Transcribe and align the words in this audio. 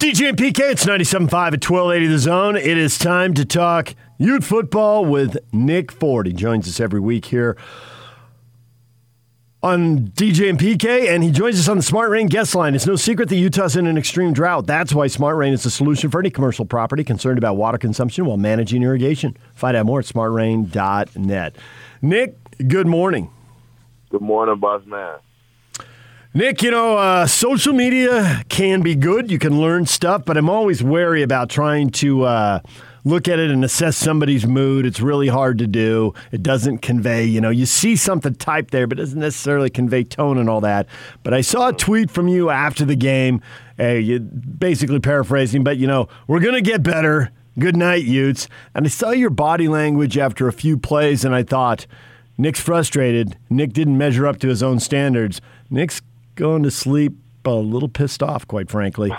DJ 0.00 0.30
and 0.30 0.38
PK, 0.38 0.70
it's 0.70 0.86
97.5 0.86 1.32
at 1.32 1.70
1280 1.70 2.06
The 2.06 2.18
Zone. 2.18 2.56
It 2.56 2.78
is 2.78 2.96
time 2.96 3.34
to 3.34 3.44
talk 3.44 3.94
Ute 4.16 4.42
football 4.42 5.04
with 5.04 5.36
Nick 5.52 5.92
Ford. 5.92 6.26
He 6.26 6.32
joins 6.32 6.66
us 6.66 6.80
every 6.80 7.00
week 7.00 7.26
here 7.26 7.54
on 9.62 10.08
DJ 10.08 10.48
and 10.48 10.58
PK, 10.58 11.06
and 11.06 11.22
he 11.22 11.30
joins 11.30 11.60
us 11.60 11.68
on 11.68 11.76
the 11.76 11.82
Smart 11.82 12.08
Rain 12.08 12.28
guest 12.28 12.54
line. 12.54 12.74
It's 12.74 12.86
no 12.86 12.96
secret 12.96 13.28
that 13.28 13.36
Utah's 13.36 13.76
in 13.76 13.86
an 13.86 13.98
extreme 13.98 14.32
drought. 14.32 14.66
That's 14.66 14.94
why 14.94 15.06
Smart 15.06 15.36
Rain 15.36 15.52
is 15.52 15.64
the 15.64 15.70
solution 15.70 16.10
for 16.10 16.18
any 16.18 16.30
commercial 16.30 16.64
property 16.64 17.04
concerned 17.04 17.36
about 17.36 17.58
water 17.58 17.76
consumption 17.76 18.24
while 18.24 18.38
managing 18.38 18.82
irrigation. 18.82 19.36
Find 19.52 19.76
out 19.76 19.84
more 19.84 19.98
at 19.98 20.06
smartrain.net. 20.06 21.56
Nick, 22.00 22.36
good 22.66 22.86
morning. 22.86 23.30
Good 24.08 24.22
morning, 24.22 24.58
boss 24.60 24.82
man. 24.86 25.18
Nick, 26.32 26.62
you 26.62 26.70
know, 26.70 26.96
uh, 26.96 27.26
social 27.26 27.72
media 27.72 28.44
can 28.48 28.82
be 28.82 28.94
good. 28.94 29.32
You 29.32 29.38
can 29.40 29.60
learn 29.60 29.84
stuff, 29.86 30.24
but 30.24 30.36
I'm 30.36 30.48
always 30.48 30.80
wary 30.80 31.22
about 31.22 31.50
trying 31.50 31.90
to 31.90 32.22
uh, 32.22 32.60
look 33.02 33.26
at 33.26 33.40
it 33.40 33.50
and 33.50 33.64
assess 33.64 33.96
somebody's 33.96 34.46
mood. 34.46 34.86
It's 34.86 35.00
really 35.00 35.26
hard 35.26 35.58
to 35.58 35.66
do. 35.66 36.14
It 36.30 36.44
doesn't 36.44 36.82
convey, 36.82 37.24
you 37.24 37.40
know, 37.40 37.50
you 37.50 37.66
see 37.66 37.96
something 37.96 38.36
typed 38.36 38.70
there, 38.70 38.86
but 38.86 39.00
it 39.00 39.02
doesn't 39.02 39.18
necessarily 39.18 39.70
convey 39.70 40.04
tone 40.04 40.38
and 40.38 40.48
all 40.48 40.60
that. 40.60 40.86
But 41.24 41.34
I 41.34 41.40
saw 41.40 41.70
a 41.70 41.72
tweet 41.72 42.12
from 42.12 42.28
you 42.28 42.48
after 42.48 42.84
the 42.84 42.94
game, 42.94 43.42
uh, 43.80 43.94
you 43.94 44.20
basically 44.20 45.00
paraphrasing, 45.00 45.64
but, 45.64 45.78
you 45.78 45.88
know, 45.88 46.06
we're 46.28 46.38
going 46.38 46.54
to 46.54 46.60
get 46.60 46.84
better. 46.84 47.32
Good 47.58 47.76
night, 47.76 48.04
Utes. 48.04 48.46
And 48.72 48.86
I 48.86 48.88
saw 48.88 49.10
your 49.10 49.30
body 49.30 49.66
language 49.66 50.16
after 50.16 50.46
a 50.46 50.52
few 50.52 50.78
plays, 50.78 51.24
and 51.24 51.34
I 51.34 51.42
thought, 51.42 51.88
Nick's 52.38 52.60
frustrated. 52.60 53.36
Nick 53.50 53.72
didn't 53.72 53.98
measure 53.98 54.28
up 54.28 54.38
to 54.38 54.48
his 54.48 54.62
own 54.62 54.78
standards. 54.78 55.40
Nick's 55.68 56.00
going 56.40 56.62
to 56.62 56.70
sleep 56.70 57.12
a 57.44 57.50
little 57.50 57.88
pissed 57.88 58.22
off, 58.22 58.46
quite 58.46 58.70
frankly. 58.70 59.12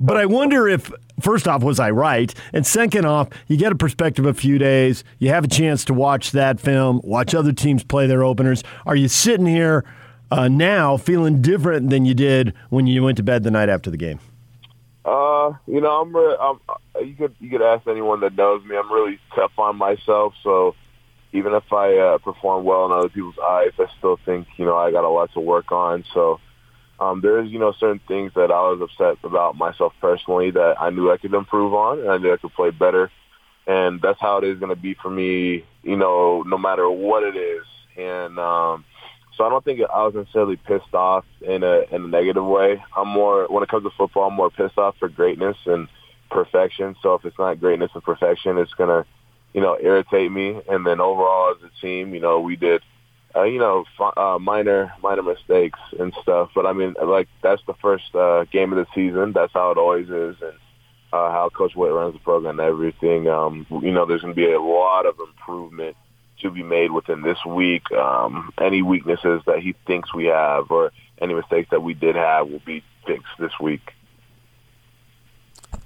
but 0.00 0.16
I 0.16 0.26
wonder 0.26 0.68
if, 0.68 0.92
first 1.20 1.48
off, 1.48 1.62
was 1.62 1.80
I 1.80 1.90
right? 1.90 2.32
And 2.52 2.66
second 2.66 3.04
off, 3.04 3.28
you 3.46 3.56
get 3.56 3.72
a 3.72 3.76
perspective 3.76 4.26
a 4.26 4.34
few 4.34 4.58
days. 4.58 5.04
You 5.18 5.30
have 5.30 5.44
a 5.44 5.48
chance 5.48 5.84
to 5.86 5.94
watch 5.94 6.32
that 6.32 6.60
film, 6.60 7.00
watch 7.04 7.34
other 7.34 7.52
teams 7.52 7.84
play 7.84 8.06
their 8.06 8.22
openers. 8.24 8.62
Are 8.86 8.96
you 8.96 9.08
sitting 9.08 9.46
here 9.46 9.84
uh, 10.30 10.48
now 10.48 10.96
feeling 10.96 11.40
different 11.40 11.90
than 11.90 12.04
you 12.04 12.14
did 12.14 12.54
when 12.70 12.86
you 12.86 13.02
went 13.02 13.16
to 13.16 13.22
bed 13.22 13.42
the 13.44 13.50
night 13.50 13.68
after 13.68 13.90
the 13.90 13.96
game? 13.96 14.20
Uh, 15.04 15.54
you 15.66 15.80
know, 15.80 16.02
I'm, 16.02 16.14
re- 16.14 16.36
I'm. 16.38 16.60
You 17.06 17.14
could 17.14 17.34
you 17.40 17.48
could 17.48 17.62
ask 17.62 17.86
anyone 17.86 18.20
that 18.20 18.34
knows 18.34 18.62
me. 18.64 18.76
I'm 18.76 18.92
really 18.92 19.18
tough 19.34 19.52
on 19.56 19.76
myself, 19.76 20.34
so 20.42 20.74
even 21.32 21.54
if 21.54 21.72
I 21.72 21.96
uh, 21.96 22.18
perform 22.18 22.64
well 22.64 22.84
in 22.84 22.92
other 22.92 23.08
people's 23.08 23.38
eyes, 23.42 23.70
I 23.78 23.86
still 23.96 24.18
think 24.26 24.48
you 24.58 24.66
know 24.66 24.76
I 24.76 24.90
got 24.90 25.04
a 25.04 25.08
lot 25.08 25.32
to 25.32 25.40
work 25.40 25.72
on. 25.72 26.04
So 26.12 26.40
um, 27.00 27.20
there's 27.20 27.50
you 27.50 27.58
know 27.58 27.72
certain 27.78 28.00
things 28.08 28.32
that 28.34 28.50
I 28.50 28.60
was 28.70 28.80
upset 28.80 29.18
about 29.22 29.56
myself 29.56 29.92
personally 30.00 30.50
that 30.50 30.80
I 30.80 30.90
knew 30.90 31.10
I 31.10 31.16
could 31.16 31.34
improve 31.34 31.74
on 31.74 32.00
and 32.00 32.10
I 32.10 32.18
knew 32.18 32.32
I 32.32 32.36
could 32.36 32.52
play 32.54 32.70
better, 32.70 33.10
and 33.66 34.00
that's 34.02 34.20
how 34.20 34.38
it 34.38 34.44
is 34.44 34.58
going 34.58 34.74
to 34.74 34.80
be 34.80 34.94
for 34.94 35.10
me. 35.10 35.64
You 35.82 35.96
know, 35.96 36.42
no 36.42 36.58
matter 36.58 36.90
what 36.90 37.22
it 37.22 37.36
is, 37.36 37.64
and 37.96 38.38
um, 38.38 38.84
so 39.36 39.44
I 39.44 39.48
don't 39.48 39.64
think 39.64 39.80
I 39.80 40.04
was 40.04 40.14
necessarily 40.14 40.56
pissed 40.56 40.92
off 40.92 41.24
in 41.40 41.62
a 41.62 41.82
in 41.92 42.04
a 42.04 42.08
negative 42.08 42.44
way. 42.44 42.82
I'm 42.96 43.08
more 43.08 43.46
when 43.46 43.62
it 43.62 43.68
comes 43.68 43.84
to 43.84 43.90
football, 43.96 44.28
I'm 44.28 44.34
more 44.34 44.50
pissed 44.50 44.76
off 44.76 44.96
for 44.98 45.08
greatness 45.08 45.56
and 45.66 45.86
perfection. 46.30 46.96
So 47.02 47.14
if 47.14 47.24
it's 47.24 47.38
not 47.38 47.60
greatness 47.60 47.92
and 47.94 48.02
perfection, 48.02 48.58
it's 48.58 48.74
gonna 48.74 49.06
you 49.54 49.60
know 49.60 49.78
irritate 49.80 50.32
me. 50.32 50.60
And 50.68 50.84
then 50.84 51.00
overall 51.00 51.54
as 51.54 51.62
a 51.62 51.80
team, 51.80 52.12
you 52.12 52.20
know 52.20 52.40
we 52.40 52.56
did 52.56 52.82
uh, 53.36 53.44
you 53.44 53.58
know, 53.58 53.84
uh, 54.16 54.38
minor 54.40 54.92
minor 55.02 55.22
mistakes 55.22 55.78
and 55.98 56.12
stuff. 56.22 56.50
But 56.54 56.66
I 56.66 56.72
mean, 56.72 56.94
like 57.02 57.28
that's 57.42 57.62
the 57.66 57.74
first 57.74 58.14
uh, 58.14 58.44
game 58.44 58.72
of 58.72 58.78
the 58.78 58.86
season. 58.94 59.32
That's 59.32 59.52
how 59.52 59.70
it 59.70 59.78
always 59.78 60.08
is, 60.08 60.36
and 60.40 60.54
uh, 61.12 61.30
how 61.30 61.50
Coach 61.52 61.74
Whitt 61.74 61.92
runs 61.92 62.14
the 62.14 62.20
program 62.20 62.58
and 62.58 62.68
everything. 62.68 63.28
Um, 63.28 63.66
you 63.70 63.92
know, 63.92 64.06
there's 64.06 64.22
going 64.22 64.34
to 64.34 64.36
be 64.36 64.50
a 64.50 64.60
lot 64.60 65.06
of 65.06 65.16
improvement 65.20 65.96
to 66.40 66.50
be 66.50 66.62
made 66.62 66.90
within 66.90 67.22
this 67.22 67.38
week. 67.44 67.90
Um, 67.92 68.52
any 68.60 68.82
weaknesses 68.82 69.42
that 69.46 69.58
he 69.58 69.74
thinks 69.86 70.14
we 70.14 70.26
have, 70.26 70.70
or 70.70 70.92
any 71.20 71.34
mistakes 71.34 71.70
that 71.70 71.82
we 71.82 71.94
did 71.94 72.16
have, 72.16 72.48
will 72.48 72.62
be 72.64 72.82
fixed 73.06 73.32
this 73.38 73.52
week. 73.60 73.92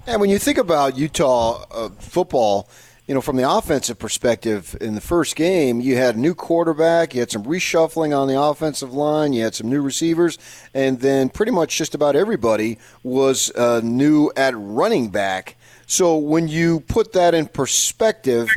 And 0.05 0.19
when 0.19 0.29
you 0.29 0.37
think 0.37 0.57
about 0.57 0.97
Utah 0.97 1.65
uh, 1.71 1.89
football 1.89 2.69
you 3.07 3.13
know, 3.13 3.21
from 3.21 3.35
the 3.35 3.49
offensive 3.49 3.99
perspective, 3.99 4.77
in 4.79 4.95
the 4.95 5.01
first 5.01 5.35
game, 5.35 5.81
you 5.81 5.97
had 5.97 6.15
a 6.15 6.19
new 6.19 6.33
quarterback, 6.33 7.13
you 7.13 7.19
had 7.19 7.29
some 7.29 7.43
reshuffling 7.43 8.17
on 8.17 8.29
the 8.29 8.41
offensive 8.41 8.93
line, 8.93 9.33
you 9.33 9.43
had 9.43 9.53
some 9.53 9.69
new 9.69 9.81
receivers, 9.81 10.37
and 10.73 11.01
then 11.01 11.27
pretty 11.27 11.51
much 11.51 11.77
just 11.77 11.93
about 11.93 12.15
everybody 12.15 12.77
was 13.03 13.51
uh, 13.55 13.81
new 13.83 14.31
at 14.37 14.53
running 14.55 15.09
back. 15.09 15.57
So 15.85 16.15
when 16.15 16.47
you 16.47 16.79
put 16.79 17.11
that 17.11 17.33
in 17.33 17.47
perspective, 17.47 18.47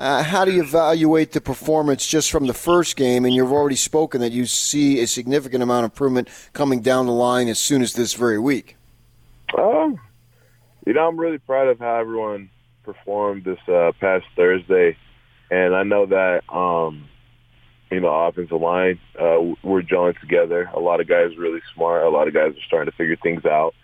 uh, 0.00 0.24
how 0.24 0.44
do 0.44 0.50
you 0.50 0.62
evaluate 0.62 1.30
the 1.30 1.40
performance 1.40 2.04
just 2.04 2.32
from 2.32 2.48
the 2.48 2.54
first 2.54 2.96
game? 2.96 3.24
And 3.24 3.32
you've 3.32 3.52
already 3.52 3.76
spoken 3.76 4.20
that 4.20 4.32
you 4.32 4.46
see 4.46 5.00
a 5.00 5.06
significant 5.06 5.62
amount 5.62 5.84
of 5.84 5.92
improvement 5.92 6.28
coming 6.52 6.80
down 6.80 7.06
the 7.06 7.12
line 7.12 7.46
as 7.46 7.60
soon 7.60 7.82
as 7.82 7.92
this 7.92 8.14
very 8.14 8.40
week. 8.40 8.76
Um, 9.56 10.00
you 10.84 10.92
know, 10.92 11.06
I'm 11.06 11.16
really 11.16 11.38
proud 11.38 11.68
of 11.68 11.78
how 11.78 11.94
everyone 11.94 12.50
performed 12.86 13.44
this 13.44 13.58
uh, 13.68 13.92
past 14.00 14.24
Thursday, 14.36 14.96
and 15.50 15.74
I 15.74 15.82
know 15.82 16.06
that 16.06 16.42
um, 16.50 17.08
you 17.90 18.00
know 18.00 18.08
offensive 18.08 18.60
line 18.60 18.98
uh, 19.20 19.38
we're 19.62 19.82
gelling 19.82 20.18
together. 20.20 20.70
A 20.72 20.80
lot 20.80 21.00
of 21.00 21.08
guys 21.08 21.36
really 21.36 21.60
smart. 21.74 22.04
A 22.04 22.08
lot 22.08 22.28
of 22.28 22.32
guys 22.32 22.52
are 22.52 22.66
starting 22.66 22.90
to 22.90 22.96
figure 22.96 23.16
things 23.16 23.44
out. 23.44 23.74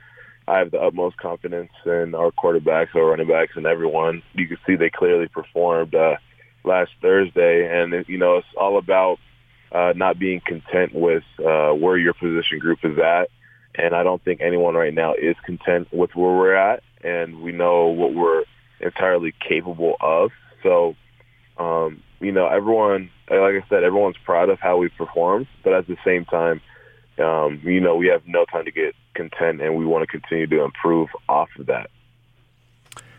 I 0.48 0.58
have 0.58 0.70
the 0.70 0.80
utmost 0.80 1.18
confidence 1.18 1.70
in 1.84 2.14
our 2.14 2.30
quarterbacks, 2.30 2.94
our 2.94 3.04
running 3.04 3.28
backs, 3.28 3.52
and 3.56 3.66
everyone. 3.66 4.22
You 4.34 4.48
can 4.48 4.58
see 4.66 4.76
they 4.76 4.90
clearly 4.90 5.28
performed 5.28 5.94
uh, 5.94 6.16
last 6.64 6.92
Thursday, 7.02 7.68
and 7.70 7.92
you 8.08 8.18
know 8.18 8.38
it's 8.38 8.46
all 8.56 8.78
about 8.78 9.18
uh, 9.72 9.92
not 9.96 10.18
being 10.18 10.40
content 10.46 10.94
with 10.94 11.24
uh, 11.38 11.72
where 11.72 11.98
your 11.98 12.14
position 12.14 12.58
group 12.58 12.78
is 12.84 12.98
at. 12.98 13.28
And 13.74 13.94
I 13.94 14.02
don't 14.02 14.22
think 14.22 14.42
anyone 14.42 14.74
right 14.74 14.92
now 14.92 15.14
is 15.14 15.34
content 15.44 15.88
with 15.92 16.14
where 16.14 16.32
we're 16.32 16.54
at, 16.54 16.82
and 17.02 17.40
we 17.40 17.52
know 17.52 17.86
what 17.86 18.14
we're 18.14 18.44
entirely 18.82 19.34
capable 19.46 19.96
of. 20.00 20.30
So, 20.62 20.96
um, 21.58 22.02
you 22.20 22.32
know, 22.32 22.46
everyone, 22.46 23.10
like 23.30 23.54
I 23.54 23.64
said, 23.68 23.84
everyone's 23.84 24.16
proud 24.24 24.48
of 24.48 24.58
how 24.60 24.76
we 24.76 24.88
performed, 24.88 25.46
but 25.64 25.72
at 25.72 25.86
the 25.86 25.96
same 26.04 26.24
time, 26.24 26.60
um, 27.18 27.60
you 27.64 27.80
know, 27.80 27.96
we 27.96 28.06
have 28.08 28.22
no 28.26 28.44
time 28.46 28.64
to 28.64 28.70
get 28.70 28.94
content, 29.14 29.60
and 29.60 29.76
we 29.76 29.84
want 29.84 30.02
to 30.02 30.06
continue 30.06 30.46
to 30.46 30.64
improve 30.64 31.08
off 31.28 31.48
of 31.58 31.66
that. 31.66 31.90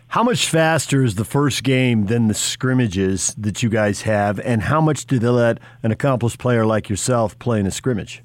How 0.07 0.23
much 0.23 0.47
faster 0.47 1.03
is 1.03 1.15
the 1.15 1.25
first 1.25 1.63
game 1.63 2.05
than 2.05 2.27
the 2.27 2.33
scrimmages 2.35 3.33
that 3.35 3.63
you 3.63 3.69
guys 3.69 4.03
have, 4.03 4.39
and 4.39 4.61
how 4.61 4.79
much 4.79 5.05
do 5.05 5.17
they 5.17 5.27
let 5.27 5.59
an 5.81 5.91
accomplished 5.91 6.37
player 6.37 6.65
like 6.65 6.87
yourself 6.89 7.37
play 7.39 7.59
in 7.59 7.65
a 7.65 7.71
scrimmage? 7.71 8.23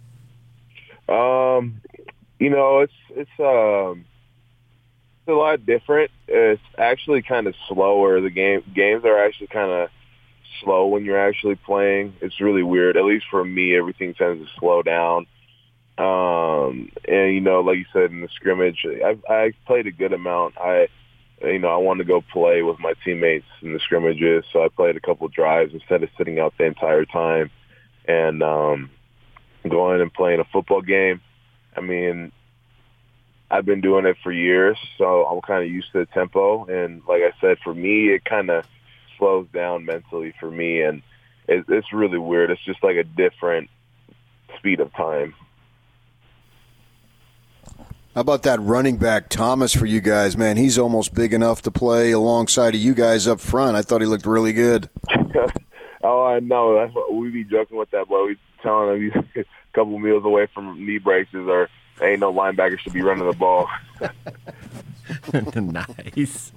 Um, 1.09 1.81
you 2.39 2.51
know, 2.51 2.81
it's 2.81 2.93
it's 3.11 3.31
um, 3.41 4.05
a 5.29 5.33
lot 5.33 5.65
different. 5.65 6.11
It's 6.27 6.63
actually 6.77 7.23
kind 7.23 7.47
of 7.47 7.55
slower. 7.69 8.21
The 8.21 8.31
game 8.31 8.63
games 8.75 9.05
are 9.05 9.25
actually 9.25 9.49
kind 9.49 9.71
of 9.71 9.89
slow 10.63 10.87
when 10.87 11.05
you're 11.05 11.21
actually 11.21 11.57
playing. 11.57 12.15
It's 12.21 12.41
really 12.41 12.63
weird. 12.63 12.97
At 12.97 13.05
least 13.05 13.27
for 13.31 13.45
me, 13.45 13.77
everything 13.77 14.15
tends 14.15 14.45
to 14.45 14.59
slow 14.59 14.83
down. 14.83 15.27
Um, 15.99 16.91
and 17.09 17.35
you 17.35 17.41
know, 17.41 17.61
like 17.61 17.79
you 17.79 17.87
said 17.93 18.11
in 18.11 18.21
the 18.21 18.29
scrimmage, 18.35 18.87
I, 18.87 19.19
I 19.29 19.53
played 19.67 19.87
a 19.87 19.93
good 19.93 20.13
amount. 20.13 20.57
I, 20.59 20.89
you 21.43 21.59
know, 21.59 21.69
I 21.69 21.77
wanted 21.77 22.05
to 22.05 22.09
go 22.09 22.21
play 22.21 22.63
with 22.63 22.79
my 22.79 22.95
teammates 23.05 23.47
in 23.63 23.73
the 23.73 23.81
scrimmages, 23.81 24.45
so 24.53 24.65
I 24.65 24.69
played 24.69 24.97
a 24.97 25.01
couple 25.01 25.27
drives 25.29 25.75
instead 25.75 26.03
of 26.03 26.09
sitting 26.17 26.39
out 26.39 26.55
the 26.57 26.65
entire 26.65 27.05
time 27.05 27.51
and 28.07 28.43
um, 28.43 28.91
going 29.69 30.01
and 30.01 30.13
playing 30.13 30.41
a 30.41 30.45
football 30.45 30.83
game. 30.83 31.21
I 31.77 31.81
mean, 31.81 32.33
I've 33.51 33.65
been 33.65 33.81
doing 33.81 34.05
it 34.05 34.17
for 34.23 34.31
years, 34.31 34.79
so 34.99 35.25
I'm 35.25 35.41
kind 35.41 35.65
of 35.65 35.71
used 35.71 35.93
to 35.93 36.01
the 36.01 36.07
tempo. 36.07 36.65
And 36.67 37.03
like 37.09 37.23
I 37.23 37.33
said, 37.41 37.59
for 37.65 37.75
me, 37.75 38.09
it 38.09 38.25
kind 38.25 38.51
of 38.51 38.65
slows 39.19 39.47
down 39.53 39.85
mentally 39.85 40.35
for 40.39 40.51
me, 40.51 40.83
and 40.83 41.03
it, 41.47 41.65
it's 41.69 41.93
really 41.93 42.19
weird. 42.19 42.51
It's 42.51 42.65
just 42.65 42.83
like 42.83 42.97
a 42.97 43.05
different 43.05 43.71
speed 44.59 44.81
of 44.81 44.93
time. 44.95 45.35
How 48.15 48.23
about 48.23 48.43
that 48.43 48.61
running 48.61 48.97
back 48.97 49.29
Thomas 49.29 49.73
for 49.73 49.87
you 49.87 50.01
guys, 50.01 50.37
man? 50.37 50.57
He's 50.57 50.79
almost 50.79 51.15
big 51.15 51.33
enough 51.33 51.63
to 51.63 51.71
play 51.71 52.11
alongside 52.11 52.75
of 52.75 52.81
you 52.81 52.93
guys 52.93 53.29
up 53.29 53.41
front. 53.41 53.77
I 53.77 53.83
thought 53.83 54.01
he 54.01 54.07
looked 54.07 54.27
really 54.27 54.53
good. 54.53 54.91
oh, 56.03 56.25
I 56.25 56.41
know. 56.41 56.75
That's 56.75 56.95
what 56.95 57.15
we 57.15 57.31
be 57.31 57.45
joking 57.45 57.79
with 57.79 57.91
that 57.93 58.09
boy. 58.09 58.27
We 58.27 58.39
telling 58.63 58.97
him 58.97 59.11
he's 59.35 59.45
a 59.45 59.73
couple 59.73 59.99
meals 59.99 60.25
away 60.25 60.49
from 60.53 60.85
knee 60.85 60.99
braces 60.99 61.47
or 61.49 61.69
ain't 62.03 62.21
no 62.21 62.33
linebacker 62.33 62.79
should 62.79 62.93
be 62.93 63.03
running 63.03 63.27
the 63.27 63.37
ball. 63.37 63.69
nice. 65.55 66.53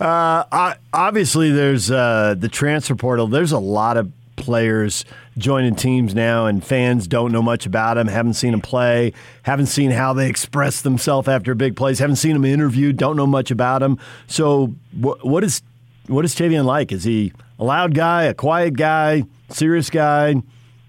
Uh, 0.00 0.74
obviously, 0.92 1.50
there's 1.50 1.90
uh, 1.90 2.34
the 2.38 2.48
transfer 2.48 2.94
portal. 2.94 3.26
There's 3.26 3.52
a 3.52 3.58
lot 3.58 3.96
of 3.96 4.12
players 4.36 5.04
joining 5.38 5.74
teams 5.74 6.14
now, 6.14 6.46
and 6.46 6.64
fans 6.64 7.06
don't 7.06 7.32
know 7.32 7.42
much 7.42 7.66
about 7.66 7.98
him, 7.98 8.08
haven't 8.08 8.34
seen 8.34 8.54
him 8.54 8.60
play, 8.60 9.12
haven't 9.42 9.66
seen 9.66 9.90
how 9.90 10.12
they 10.12 10.28
express 10.28 10.82
themselves 10.82 11.28
after 11.28 11.54
big 11.54 11.76
plays, 11.76 11.98
haven't 11.98 12.16
seen 12.16 12.36
him 12.36 12.44
interviewed, 12.44 12.96
don't 12.96 13.16
know 13.16 13.26
much 13.26 13.50
about 13.50 13.82
him. 13.82 13.98
So, 14.26 14.74
what, 14.92 15.24
what 15.24 15.44
is 15.44 15.62
what 16.06 16.24
is 16.24 16.34
Tavion 16.34 16.64
like? 16.64 16.92
Is 16.92 17.04
he 17.04 17.32
a 17.58 17.64
loud 17.64 17.94
guy, 17.94 18.24
a 18.24 18.34
quiet 18.34 18.74
guy, 18.74 19.24
serious 19.48 19.90
guy, 19.90 20.34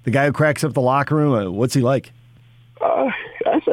the 0.04 0.12
guy 0.12 0.26
who 0.26 0.34
cracks 0.34 0.64
up 0.64 0.74
the 0.74 0.82
locker 0.82 1.16
room? 1.16 1.34
Uh, 1.34 1.50
what's 1.50 1.74
he 1.74 1.82
like? 1.82 2.12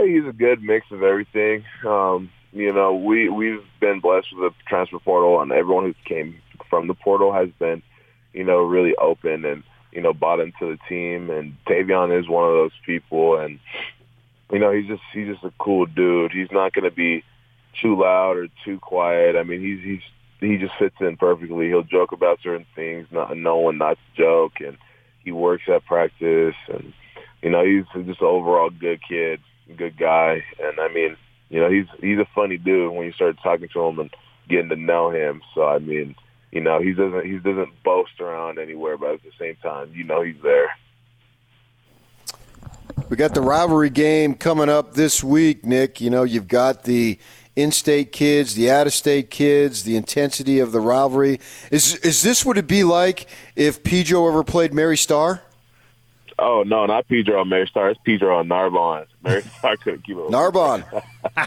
Say 0.02 0.14
he's 0.14 0.26
a 0.26 0.32
good 0.32 0.62
mix 0.62 0.90
of 0.90 1.02
everything. 1.02 1.64
Um, 1.86 2.30
you 2.52 2.72
know, 2.72 2.94
we 2.94 3.28
we've 3.28 3.62
been 3.80 4.00
blessed 4.00 4.28
with 4.36 4.52
the 4.52 4.58
transfer 4.66 4.98
portal, 4.98 5.40
and 5.40 5.52
everyone 5.52 5.84
who 5.84 5.94
came 6.04 6.40
from 6.68 6.88
the 6.88 6.94
portal 6.94 7.32
has 7.32 7.48
been, 7.58 7.82
you 8.32 8.44
know, 8.44 8.62
really 8.62 8.94
open 8.96 9.44
and 9.44 9.62
you 9.92 10.00
know 10.00 10.12
bought 10.12 10.40
into 10.40 10.66
the 10.72 10.78
team. 10.88 11.30
And 11.30 11.56
Tavion 11.66 12.18
is 12.18 12.28
one 12.28 12.48
of 12.48 12.54
those 12.54 12.72
people, 12.84 13.38
and 13.38 13.60
you 14.50 14.58
know, 14.58 14.72
he's 14.72 14.88
just 14.88 15.02
he's 15.12 15.28
just 15.28 15.44
a 15.44 15.52
cool 15.58 15.86
dude. 15.86 16.32
He's 16.32 16.50
not 16.50 16.72
going 16.72 16.84
to 16.84 16.94
be 16.94 17.22
too 17.80 17.96
loud 17.96 18.36
or 18.36 18.48
too 18.64 18.78
quiet. 18.80 19.36
I 19.36 19.44
mean, 19.44 19.60
he's 19.60 19.84
he's 19.84 20.02
he 20.40 20.56
just 20.56 20.74
fits 20.78 20.96
in 21.00 21.16
perfectly. 21.16 21.68
He'll 21.68 21.84
joke 21.84 22.12
about 22.12 22.40
certain 22.42 22.66
things, 22.74 23.06
not 23.12 23.36
knowing 23.36 23.78
not 23.78 23.98
to 23.98 24.22
joke, 24.22 24.54
and 24.60 24.76
he 25.24 25.30
works 25.30 25.64
at 25.68 25.86
practice, 25.86 26.56
and 26.68 26.92
you 27.42 27.50
know, 27.50 27.64
he's 27.64 27.84
just 28.04 28.20
an 28.20 28.26
overall 28.26 28.70
good 28.70 29.00
kid, 29.08 29.40
good 29.76 29.96
guy, 29.96 30.44
and 30.60 30.80
I 30.80 30.88
mean, 30.92 31.16
you 31.48 31.60
know, 31.60 31.70
he's 31.70 31.86
he's 32.00 32.18
a 32.18 32.28
funny 32.34 32.56
dude 32.56 32.92
when 32.92 33.06
you 33.06 33.12
start 33.12 33.36
talking 33.42 33.68
to 33.68 33.80
him 33.80 33.98
and 33.98 34.14
getting 34.48 34.68
to 34.70 34.76
know 34.76 35.10
him. 35.10 35.42
So 35.54 35.66
I 35.66 35.78
mean, 35.78 36.14
you 36.50 36.60
know, 36.60 36.80
he 36.80 36.92
doesn't 36.92 37.26
he 37.26 37.38
doesn't 37.38 37.82
boast 37.82 38.20
around 38.20 38.58
anywhere, 38.58 38.96
but 38.96 39.14
at 39.14 39.22
the 39.22 39.32
same 39.38 39.56
time, 39.56 39.92
you 39.94 40.04
know, 40.04 40.22
he's 40.22 40.40
there. 40.42 40.70
We 43.08 43.16
got 43.16 43.34
the 43.34 43.42
rivalry 43.42 43.90
game 43.90 44.34
coming 44.34 44.68
up 44.68 44.94
this 44.94 45.22
week, 45.22 45.64
Nick. 45.64 46.00
You 46.00 46.10
know, 46.10 46.22
you've 46.22 46.48
got 46.48 46.84
the 46.84 47.18
in-state 47.54 48.12
kids, 48.12 48.54
the 48.54 48.70
out-of-state 48.70 49.30
kids, 49.30 49.82
the 49.82 49.96
intensity 49.96 50.58
of 50.58 50.72
the 50.72 50.80
rivalry. 50.80 51.38
Is 51.70 51.96
is 51.96 52.22
this 52.22 52.44
what 52.44 52.56
it'd 52.56 52.68
be 52.68 52.84
like 52.84 53.28
if 53.56 53.82
Pedro 53.84 54.26
ever 54.28 54.42
played 54.42 54.72
Mary 54.72 54.96
Star? 54.96 55.42
Oh 56.42 56.64
no, 56.64 56.86
not 56.86 57.06
Pedro 57.06 57.40
on 57.40 57.48
Mary 57.48 57.68
Star. 57.68 57.90
It's 57.90 58.00
Pedro 58.04 58.36
on 58.36 58.48
Narbonne. 58.48 59.06
Mary 59.22 59.42
Star 59.58 59.76
couldn't 59.76 60.04
keep 60.04 60.16
it. 60.16 60.28
Narbonne. 60.28 60.84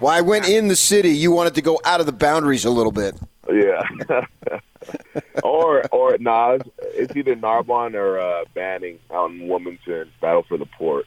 well, 0.02 0.08
I 0.08 0.22
went 0.22 0.48
in 0.48 0.70
the 0.70 0.76
city. 0.76 1.10
You 1.10 1.34
wanted 1.34 1.56
to 1.56 1.62
go 1.62 1.82
out 1.84 2.00
of 2.00 2.06
the 2.06 2.14
boundaries 2.14 2.64
a 2.64 2.70
little 2.70 2.94
bit. 2.94 3.20
Yeah. 3.52 3.84
or 5.44 5.86
or 5.94 6.18
nah, 6.20 6.60
it's 6.80 7.14
either 7.14 7.36
Narbonne 7.36 7.94
or 7.96 8.20
uh, 8.20 8.46
Banning 8.54 9.00
out 9.14 9.32
in 9.32 9.50
Wilmington. 9.50 10.12
Battle 10.22 10.44
for 10.48 10.58
the 10.58 10.66
port. 10.66 11.06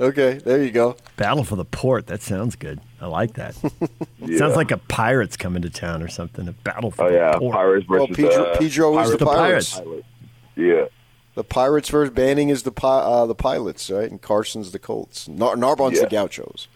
Okay, 0.00 0.38
there 0.38 0.62
you 0.64 0.72
go. 0.72 0.96
Battle 1.16 1.44
for 1.44 1.56
the 1.56 1.64
port. 1.64 2.08
That 2.08 2.22
sounds 2.22 2.56
good. 2.56 2.80
I 3.00 3.06
like 3.06 3.34
that. 3.34 3.54
yeah. 4.18 4.38
Sounds 4.38 4.56
like 4.56 4.72
a 4.72 4.78
pirates 4.78 5.36
coming 5.36 5.62
to 5.62 5.70
town 5.70 6.02
or 6.02 6.08
something. 6.08 6.48
A 6.48 6.52
battle 6.52 6.90
for 6.90 7.04
oh, 7.04 7.10
the 7.10 7.16
yeah. 7.16 7.38
port. 7.38 7.54
Pirates 7.54 7.86
versus 7.86 8.08
well, 8.08 8.16
Pedro, 8.16 8.44
uh, 8.44 8.58
Pedro 8.58 8.90
is 8.90 8.96
Pirates. 8.96 9.18
the 9.18 9.26
pirates. 9.26 9.80
Pirates. 9.80 10.06
Yeah. 10.56 10.84
The 11.40 11.44
Pirates 11.44 11.88
versus 11.88 12.12
Banning 12.12 12.50
is 12.50 12.64
the 12.64 12.72
uh, 12.84 13.24
the 13.24 13.34
pilots, 13.34 13.90
right? 13.90 14.10
And 14.10 14.20
Carson's 14.20 14.72
the 14.72 14.78
Colts. 14.78 15.26
Nar- 15.26 15.56
Narbonne's 15.56 15.96
Yeah. 15.96 16.04
the 16.04 16.10
Gauchos. 16.10 16.68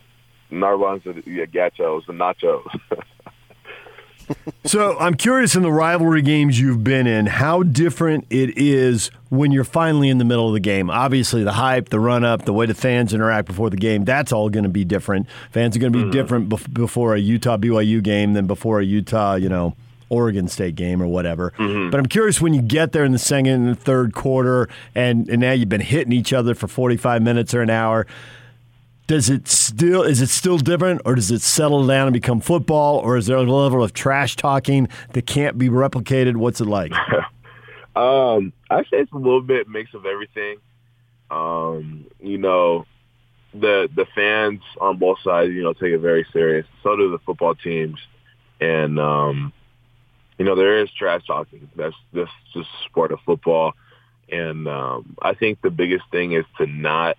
Narbonne's 0.51 1.05
the 1.05 1.23
yeah, 1.27 1.45
Gauchos, 1.45 2.07
the 2.07 2.15
Nachos. 2.15 2.65
So 4.65 4.99
I'm 4.99 5.17
curious 5.17 5.55
in 5.55 5.63
the 5.63 5.71
rivalry 5.71 6.23
games 6.23 6.59
you've 6.59 6.83
been 6.83 7.07
in, 7.07 7.27
how 7.27 7.63
different 7.63 8.25
it 8.31 8.57
is 8.57 9.11
when 9.29 9.53
you're 9.53 9.65
finally 9.65 10.09
in 10.09 10.17
the 10.17 10.25
middle 10.25 10.49
of 10.49 10.55
the 10.55 10.61
game. 10.61 10.89
Obviously, 10.89 11.45
the 11.45 11.53
hype, 11.53 11.91
the 11.91 12.01
run 12.01 12.25
up, 12.25 12.47
the 12.47 12.55
way 12.55 12.65
the 12.65 12.75
fans 12.75 13.13
interact 13.13 13.47
before 13.47 13.69
the 13.69 13.77
game, 13.77 14.07
that's 14.07 14.33
all 14.33 14.49
going 14.49 14.63
to 14.65 14.71
be 14.71 14.83
different. 14.83 15.27
Fans 15.51 15.77
are 15.77 15.81
going 15.81 15.93
to 15.93 16.07
be 16.07 16.11
different 16.11 16.49
bef- 16.49 16.73
before 16.73 17.15
a 17.15 17.19
Utah 17.19 17.59
BYU 17.59 18.03
game 18.03 18.33
than 18.33 18.47
before 18.47 18.81
a 18.81 18.85
Utah, 18.87 19.35
you 19.35 19.51
know, 19.51 19.77
Oregon 20.15 20.49
State 20.49 20.75
game 20.75 21.03
or 21.03 21.07
whatever. 21.07 21.53
But 21.91 21.99
I'm 21.99 22.07
curious 22.07 22.41
when 22.41 22.55
you 22.55 22.63
get 22.63 22.93
there 22.93 23.05
in 23.05 23.13
the 23.13 23.19
second 23.19 23.67
and 23.67 23.79
third 23.79 24.15
quarter, 24.15 24.69
and, 24.95 25.29
and 25.29 25.41
now 25.41 25.53
you've 25.53 25.69
been 25.69 25.81
hitting 25.81 26.13
each 26.13 26.33
other 26.33 26.55
for 26.55 26.69
45 26.69 27.23
minutes 27.23 27.55
or 27.55 27.63
an 27.63 27.71
hour 27.71 28.07
does 29.07 29.29
it 29.29 29.47
still 29.47 30.03
is 30.03 30.23
it 30.23 30.31
still 30.31 30.57
different 30.57 30.99
or 31.05 31.15
does 31.15 31.31
it 31.31 31.43
settle 31.43 31.87
down 31.87 32.07
and 32.07 32.15
become 32.15 32.41
football 32.41 32.97
or 32.97 33.19
is 33.19 33.27
there 33.27 33.37
a 33.37 33.43
level 33.43 33.85
of 33.85 33.93
trash 33.93 34.35
talking 34.35 34.89
that 35.13 35.27
can't 35.27 35.59
be 35.59 35.69
replicated 35.69 36.37
what's 36.37 36.59
it 36.59 36.67
like 36.67 36.91
Um, 37.97 38.53
I 38.71 38.83
say 38.83 38.99
it's 38.99 39.13
a 39.13 39.17
little 39.17 39.41
bit 39.41 39.69
mix 39.69 39.95
of 39.95 40.05
everything. 40.05 40.57
Um, 41.31 42.07
you 42.21 42.39
know, 42.39 42.87
the 43.53 43.89
the 43.95 44.07
fans 44.15 44.61
on 44.81 44.99
both 44.99 45.19
sides, 45.23 45.53
you 45.53 45.63
know, 45.63 45.75
take 45.75 45.93
it 45.93 45.99
very 45.99 46.27
serious. 46.33 46.67
So 46.83 46.97
do 46.97 47.11
the 47.11 47.19
football 47.21 47.55
teams, 47.55 47.99
and 48.61 48.99
um, 48.99 49.53
you 50.39 50.45
know, 50.45 50.55
there 50.55 50.79
is 50.83 50.91
trash 50.91 51.23
talking. 51.27 51.69
That's 51.77 51.95
that's 52.13 52.31
just 52.53 52.69
sport 52.87 53.13
of 53.13 53.21
football, 53.25 53.75
and 54.31 54.67
um, 54.69 55.17
I 55.21 55.35
think 55.35 55.61
the 55.63 55.71
biggest 55.71 56.05
thing 56.11 56.33
is 56.33 56.45
to 56.59 56.67
not 56.67 57.17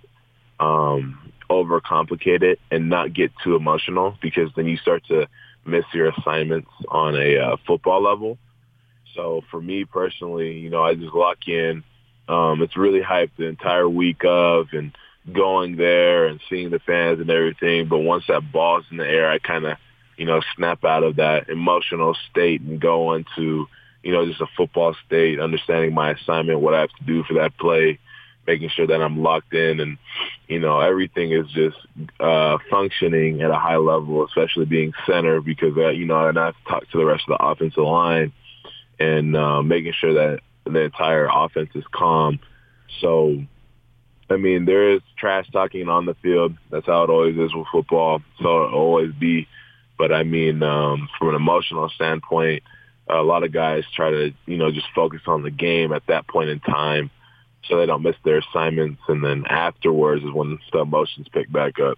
um, 0.60 1.32
overcomplicate 1.50 2.44
it 2.44 2.60
and 2.72 2.90
not 2.90 3.14
get 3.14 3.32
too 3.44 3.56
emotional 3.56 4.18
because 4.22 4.50
then 4.56 4.68
you 4.68 4.78
start 4.78 5.06
to 5.08 5.28
miss 5.66 5.86
your 5.94 6.10
assignments 6.10 6.70
on 6.90 7.16
a 7.16 7.38
uh, 7.38 7.58
football 7.66 8.02
level. 8.02 8.38
So 9.16 9.44
for 9.50 9.62
me 9.62 9.86
personally, 9.86 10.60
you 10.60 10.70
know, 10.70 10.84
I 10.84 10.96
just 10.96 11.14
lock 11.14 11.48
in. 11.48 11.84
Um, 12.28 12.62
it's 12.62 12.76
really 12.76 13.02
hyped 13.02 13.32
the 13.38 13.46
entire 13.46 13.88
week 13.88 14.24
of 14.26 14.68
and 14.74 14.96
going 15.32 15.76
there 15.76 16.26
and 16.28 16.40
seeing 16.50 16.70
the 16.70 16.80
fans 16.80 17.20
and 17.20 17.30
everything. 17.30 17.88
But 17.88 18.00
once 18.00 18.26
that 18.28 18.52
ball's 18.52 18.86
in 18.92 18.98
the 18.98 19.08
air, 19.08 19.30
I 19.30 19.40
kind 19.40 19.66
of, 19.66 19.78
you 20.18 20.26
know, 20.26 20.42
snap 20.56 20.84
out 20.84 21.04
of 21.04 21.18
that 21.18 21.50
emotional 21.50 22.16
state 22.30 22.62
and 22.62 22.80
go 22.80 23.14
into, 23.14 23.68
you 24.04 24.12
know, 24.12 24.26
just 24.26 24.42
a 24.42 24.48
football 24.58 24.96
state, 25.06 25.40
understanding 25.40 25.94
my 25.94 26.12
assignment, 26.12 26.60
what 26.60 26.74
I 26.74 26.82
have 26.82 26.94
to 27.00 27.04
do 27.06 27.24
for 27.24 27.36
that 27.36 27.58
play, 27.58 28.00
making 28.48 28.70
sure 28.70 28.88
that 28.88 29.02
I'm 29.02 29.22
locked 29.22 29.54
in 29.54 29.80
and, 29.80 29.98
you 30.48 30.60
know, 30.60 30.80
everything 30.80 31.32
is 31.32 31.48
just 31.52 31.78
uh, 32.20 32.58
functioning 32.70 33.42
at 33.42 33.52
a 33.52 33.60
high 33.60 33.78
level, 33.78 34.26
especially 34.26 34.66
being 34.66 34.94
center 35.06 35.42
because, 35.42 35.76
uh, 35.78 35.90
you 35.90 36.06
know, 36.06 36.28
and 36.28 36.38
I 36.38 36.46
have 36.48 36.56
to 36.56 36.70
talk 36.70 36.90
to 36.92 36.98
the 36.98 37.06
rest 37.06 37.24
of 37.28 37.38
the 37.38 37.44
offensive 37.44 37.84
line 37.84 38.32
and 39.00 39.36
uh, 39.36 39.62
making 39.62 39.94
sure 40.00 40.14
that 40.14 40.40
the 40.66 40.82
entire 40.82 41.28
offense 41.32 41.70
is 41.76 41.84
calm. 41.92 42.40
So, 43.02 43.44
I 44.30 44.38
mean, 44.38 44.66
there 44.66 44.94
is 44.94 45.02
trash 45.18 45.50
talking 45.52 45.90
on 45.90 46.06
the 46.06 46.16
field. 46.16 46.56
That's 46.72 46.86
how 46.86 47.04
it 47.04 47.10
always 47.10 47.38
is 47.38 47.54
with 47.54 47.68
football. 47.72 48.22
So 48.42 48.66
it'll 48.66 48.80
always 48.80 49.12
be. 49.14 49.48
But 49.98 50.12
I 50.12 50.24
mean, 50.24 50.62
um, 50.64 51.10
from 51.18 51.30
an 51.30 51.36
emotional 51.36 51.90
standpoint, 51.90 52.64
a 53.08 53.22
lot 53.22 53.44
of 53.44 53.52
guys 53.52 53.84
try 53.96 54.10
to, 54.10 54.34
you 54.46 54.58
know, 54.58 54.72
just 54.72 54.88
focus 54.94 55.22
on 55.28 55.44
the 55.44 55.52
game 55.52 55.94
at 55.94 56.06
that 56.08 56.28
point 56.28 56.50
in 56.50 56.60
time 56.60 57.12
so 57.68 57.78
they 57.78 57.86
don't 57.86 58.04
miss 58.04 58.16
their 58.24 58.40
assignments. 58.40 59.02
And 59.08 59.24
then 59.24 59.46
afterwards 59.48 60.24
is 60.24 60.32
when 60.32 60.60
the 60.72 60.80
emotions 60.80 61.28
pick 61.32 61.52
back 61.52 61.80
up. 61.80 61.98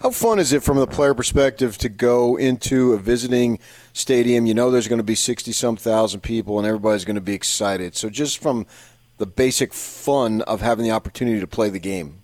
How 0.00 0.10
fun 0.10 0.38
is 0.38 0.54
it 0.54 0.62
from 0.62 0.78
the 0.78 0.86
player 0.86 1.12
perspective 1.12 1.76
to 1.78 1.90
go 1.90 2.36
into 2.36 2.94
a 2.94 2.98
visiting 2.98 3.58
stadium? 3.92 4.46
You 4.46 4.54
know 4.54 4.70
there's 4.70 4.88
going 4.88 4.98
to 4.98 5.04
be 5.04 5.14
60 5.14 5.52
some 5.52 5.76
thousand 5.76 6.20
people 6.20 6.58
and 6.58 6.66
everybody's 6.66 7.04
going 7.04 7.16
to 7.16 7.20
be 7.20 7.34
excited. 7.34 7.94
So 7.94 8.08
just 8.08 8.38
from 8.38 8.66
the 9.18 9.26
basic 9.26 9.74
fun 9.74 10.40
of 10.42 10.62
having 10.62 10.84
the 10.84 10.92
opportunity 10.92 11.38
to 11.38 11.46
play 11.46 11.68
the 11.68 11.78
game. 11.78 12.22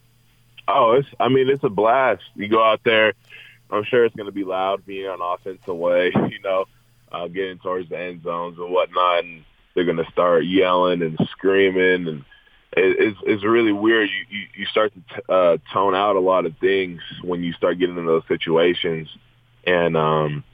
Oh, 0.68 0.92
it's. 0.92 1.08
I 1.20 1.28
mean, 1.28 1.48
it's 1.48 1.62
a 1.62 1.68
blast. 1.68 2.22
You 2.34 2.48
go 2.48 2.62
out 2.62 2.80
there. 2.84 3.12
I'm 3.70 3.84
sure 3.84 4.04
it's 4.04 4.16
going 4.16 4.26
to 4.26 4.32
be 4.32 4.44
loud 4.44 4.86
being 4.86 5.06
on 5.06 5.20
offensive 5.20 5.76
way. 5.76 6.12
You 6.30 6.40
know, 6.42 6.64
uh, 7.10 7.28
getting 7.28 7.58
towards 7.58 7.88
the 7.88 7.98
end 7.98 8.22
zones 8.22 8.58
and 8.58 8.70
whatnot, 8.70 9.24
and 9.24 9.44
they're 9.74 9.84
going 9.84 9.96
to 9.96 10.10
start 10.10 10.44
yelling 10.44 11.02
and 11.02 11.18
screaming, 11.30 12.08
and 12.08 12.24
it, 12.72 12.96
it's 12.98 13.18
it's 13.24 13.44
really 13.44 13.72
weird. 13.72 14.10
You 14.10 14.38
you, 14.38 14.46
you 14.58 14.66
start 14.66 14.92
to 14.94 15.00
t- 15.00 15.22
uh, 15.28 15.56
tone 15.72 15.94
out 15.94 16.16
a 16.16 16.20
lot 16.20 16.46
of 16.46 16.56
things 16.58 17.00
when 17.22 17.42
you 17.42 17.52
start 17.52 17.78
getting 17.78 17.96
in 17.96 18.06
those 18.06 18.24
situations, 18.28 19.08
and 19.64 19.96
um, 19.96 20.44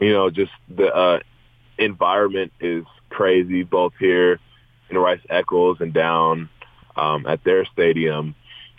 you 0.00 0.12
know, 0.12 0.30
just 0.30 0.52
the 0.68 0.94
uh, 0.94 1.20
environment 1.78 2.52
is 2.60 2.84
crazy 3.08 3.62
both 3.62 3.92
here 3.98 4.40
in 4.90 4.98
Rice 4.98 5.20
Eccles 5.30 5.78
and 5.80 5.94
down 5.94 6.48
um, 6.96 7.26
at 7.26 7.42
their 7.44 7.64
stadium 7.64 8.34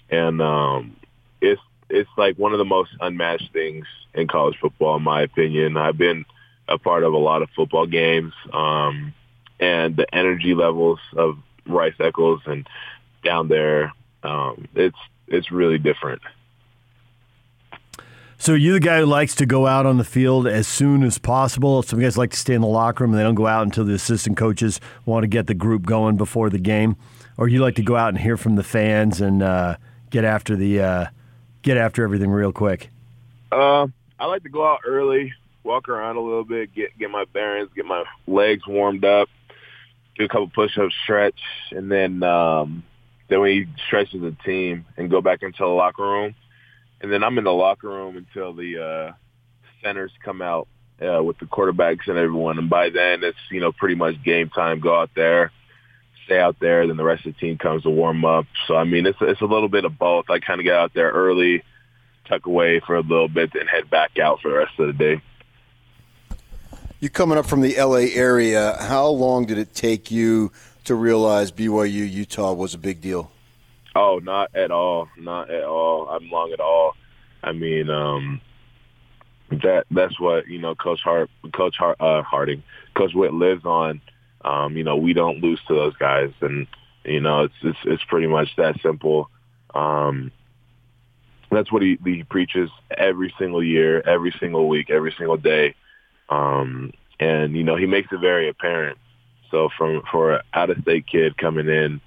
and 0.09 0.41
um, 0.41 0.95
it's 1.41 1.61
it's 1.89 2.09
like 2.17 2.37
one 2.37 2.53
of 2.53 2.59
the 2.59 2.65
most 2.65 2.91
unmatched 2.99 3.51
things 3.53 3.85
in 4.13 4.27
college 4.27 4.57
football, 4.59 4.97
in 4.97 5.03
my 5.03 5.21
opinion. 5.21 5.77
I've 5.77 5.97
been 5.97 6.25
a 6.67 6.77
part 6.77 7.03
of 7.03 7.13
a 7.13 7.17
lot 7.17 7.41
of 7.41 7.49
football 7.55 7.85
games, 7.85 8.33
um, 8.51 9.13
and 9.59 9.95
the 9.95 10.13
energy 10.13 10.53
levels 10.53 10.99
of 11.15 11.37
Rice 11.65 11.93
Eccles 11.99 12.41
and 12.45 12.67
down 13.23 13.47
there, 13.47 13.91
um, 14.23 14.67
it's 14.75 14.97
it's 15.27 15.51
really 15.51 15.77
different. 15.77 16.21
So 18.37 18.53
you're 18.53 18.73
the 18.73 18.79
guy 18.79 18.99
who 18.99 19.05
likes 19.05 19.33
to 19.35 19.45
go 19.45 19.65
out 19.65 19.85
on 19.85 19.97
the 19.97 20.03
field 20.03 20.45
as 20.45 20.67
soon 20.67 21.03
as 21.03 21.17
possible. 21.17 21.81
Some 21.81 21.99
guys 21.99 22.17
like 22.17 22.31
to 22.31 22.37
stay 22.37 22.53
in 22.53 22.61
the 22.61 22.67
locker 22.67 23.03
room 23.03 23.11
and 23.11 23.19
they 23.19 23.23
don't 23.23 23.35
go 23.35 23.47
out 23.47 23.63
until 23.63 23.85
the 23.85 23.93
assistant 23.93 24.37
coaches 24.37 24.79
want 25.05 25.23
to 25.23 25.27
get 25.27 25.47
the 25.47 25.53
group 25.53 25.83
going 25.83 26.15
before 26.17 26.49
the 26.49 26.59
game, 26.59 26.95
or 27.37 27.47
you 27.47 27.59
like 27.59 27.75
to 27.75 27.83
go 27.83 27.95
out 27.95 28.09
and 28.09 28.19
hear 28.19 28.37
from 28.37 28.55
the 28.55 28.63
fans 28.63 29.19
and 29.21 29.41
uh, 29.41 29.77
get 30.11 30.23
after 30.23 30.55
the 30.55 30.79
uh, 30.79 31.05
get 31.65 31.77
after 31.77 32.03
everything 32.03 32.29
real 32.29 32.53
quick. 32.53 32.89
Uh, 33.51 33.87
I 34.17 34.25
like 34.27 34.43
to 34.43 34.49
go 34.49 34.65
out 34.65 34.79
early, 34.85 35.33
walk 35.63 35.89
around 35.89 36.15
a 36.15 36.21
little 36.21 36.45
bit, 36.45 36.73
get 36.73 36.97
get 36.97 37.09
my 37.09 37.25
bearings, 37.25 37.69
get 37.75 37.85
my 37.85 38.03
legs 38.27 38.65
warmed 38.65 39.03
up, 39.03 39.27
do 40.17 40.23
a 40.23 40.27
couple 40.29 40.49
push-ups, 40.49 40.95
stretch, 41.03 41.39
and 41.71 41.91
then 41.91 42.23
um, 42.23 42.83
then 43.27 43.41
we 43.41 43.67
stretch 43.87 44.15
as 44.15 44.21
a 44.23 44.31
team 44.45 44.85
and 44.95 45.09
go 45.09 45.19
back 45.19 45.43
into 45.43 45.59
the 45.59 45.65
locker 45.65 46.03
room 46.03 46.35
and 47.01 47.11
then 47.11 47.23
I'm 47.23 47.37
in 47.37 47.43
the 47.43 47.53
locker 47.53 47.87
room 47.87 48.17
until 48.17 48.53
the 48.53 48.83
uh, 48.83 49.13
centers 49.83 50.11
come 50.23 50.41
out 50.41 50.67
uh, 51.01 51.23
with 51.23 51.37
the 51.37 51.45
quarterbacks 51.45 52.07
and 52.07 52.17
everyone. 52.17 52.57
And 52.57 52.69
by 52.69 52.89
then, 52.89 53.23
it's 53.23 53.37
you 53.51 53.59
know 53.59 53.71
pretty 53.71 53.95
much 53.95 54.15
game 54.23 54.49
time. 54.49 54.79
Go 54.79 54.99
out 54.99 55.11
there, 55.15 55.51
stay 56.25 56.39
out 56.39 56.57
there. 56.59 56.87
Then 56.87 56.97
the 56.97 57.03
rest 57.03 57.25
of 57.25 57.33
the 57.33 57.39
team 57.39 57.57
comes 57.57 57.83
to 57.83 57.89
warm 57.89 58.25
up. 58.25 58.45
So 58.67 58.75
I 58.75 58.83
mean, 58.83 59.05
it's 59.05 59.17
it's 59.21 59.41
a 59.41 59.45
little 59.45 59.69
bit 59.69 59.85
of 59.85 59.97
both. 59.97 60.29
I 60.29 60.39
kind 60.39 60.59
of 60.59 60.65
get 60.65 60.75
out 60.75 60.93
there 60.93 61.11
early, 61.11 61.63
tuck 62.27 62.45
away 62.45 62.81
for 62.85 62.95
a 62.95 63.01
little 63.01 63.27
bit, 63.27 63.51
then 63.53 63.67
head 63.67 63.89
back 63.89 64.17
out 64.19 64.41
for 64.41 64.49
the 64.49 64.57
rest 64.57 64.79
of 64.79 64.87
the 64.87 64.93
day. 64.93 65.21
You 66.99 67.09
coming 67.09 67.37
up 67.37 67.45
from 67.45 67.61
the 67.61 67.75
LA 67.77 68.07
area? 68.13 68.77
How 68.79 69.07
long 69.07 69.45
did 69.45 69.57
it 69.57 69.73
take 69.73 70.09
you 70.09 70.51
to 70.85 70.95
realize 70.95 71.51
BYU 71.51 72.09
Utah 72.11 72.53
was 72.53 72.73
a 72.73 72.77
big 72.77 73.01
deal? 73.01 73.31
Oh, 73.95 74.19
not 74.23 74.55
at 74.55 74.71
all. 74.71 75.09
Not 75.17 75.49
at 75.49 75.63
all. 75.63 76.07
I'm 76.09 76.29
long 76.29 76.51
at 76.51 76.59
all. 76.59 76.95
I 77.43 77.51
mean, 77.51 77.89
um, 77.89 78.41
that 79.49 79.85
that's 79.91 80.19
what 80.19 80.47
you 80.47 80.59
know, 80.59 80.75
Coach 80.75 81.01
Hart, 81.03 81.29
Coach 81.53 81.75
Hart, 81.77 81.97
uh, 81.99 82.23
Harding, 82.23 82.63
Coach 82.95 83.13
Witt 83.13 83.33
lives 83.33 83.65
on. 83.65 84.01
Um, 84.45 84.77
you 84.77 84.83
know, 84.83 84.95
we 84.95 85.13
don't 85.13 85.41
lose 85.41 85.59
to 85.67 85.73
those 85.73 85.95
guys, 85.97 86.31
and 86.41 86.67
you 87.03 87.19
know, 87.19 87.43
it's 87.43 87.53
it's, 87.63 87.79
it's 87.85 88.03
pretty 88.05 88.27
much 88.27 88.49
that 88.57 88.79
simple. 88.81 89.29
Um, 89.73 90.31
that's 91.51 91.71
what 91.71 91.81
he, 91.81 91.97
he 92.03 92.23
preaches 92.23 92.69
every 92.95 93.33
single 93.39 93.63
year, 93.63 94.01
every 94.01 94.33
single 94.39 94.67
week, 94.67 94.89
every 94.89 95.13
single 95.17 95.37
day, 95.37 95.75
um, 96.29 96.91
and 97.19 97.55
you 97.55 97.63
know, 97.63 97.75
he 97.75 97.85
makes 97.85 98.11
it 98.11 98.19
very 98.19 98.49
apparent. 98.49 98.97
So, 99.51 99.69
from 99.77 100.03
for 100.11 100.35
an 100.35 100.41
out-of-state 100.53 101.07
kid 101.07 101.37
coming 101.37 101.67
in 101.67 102.01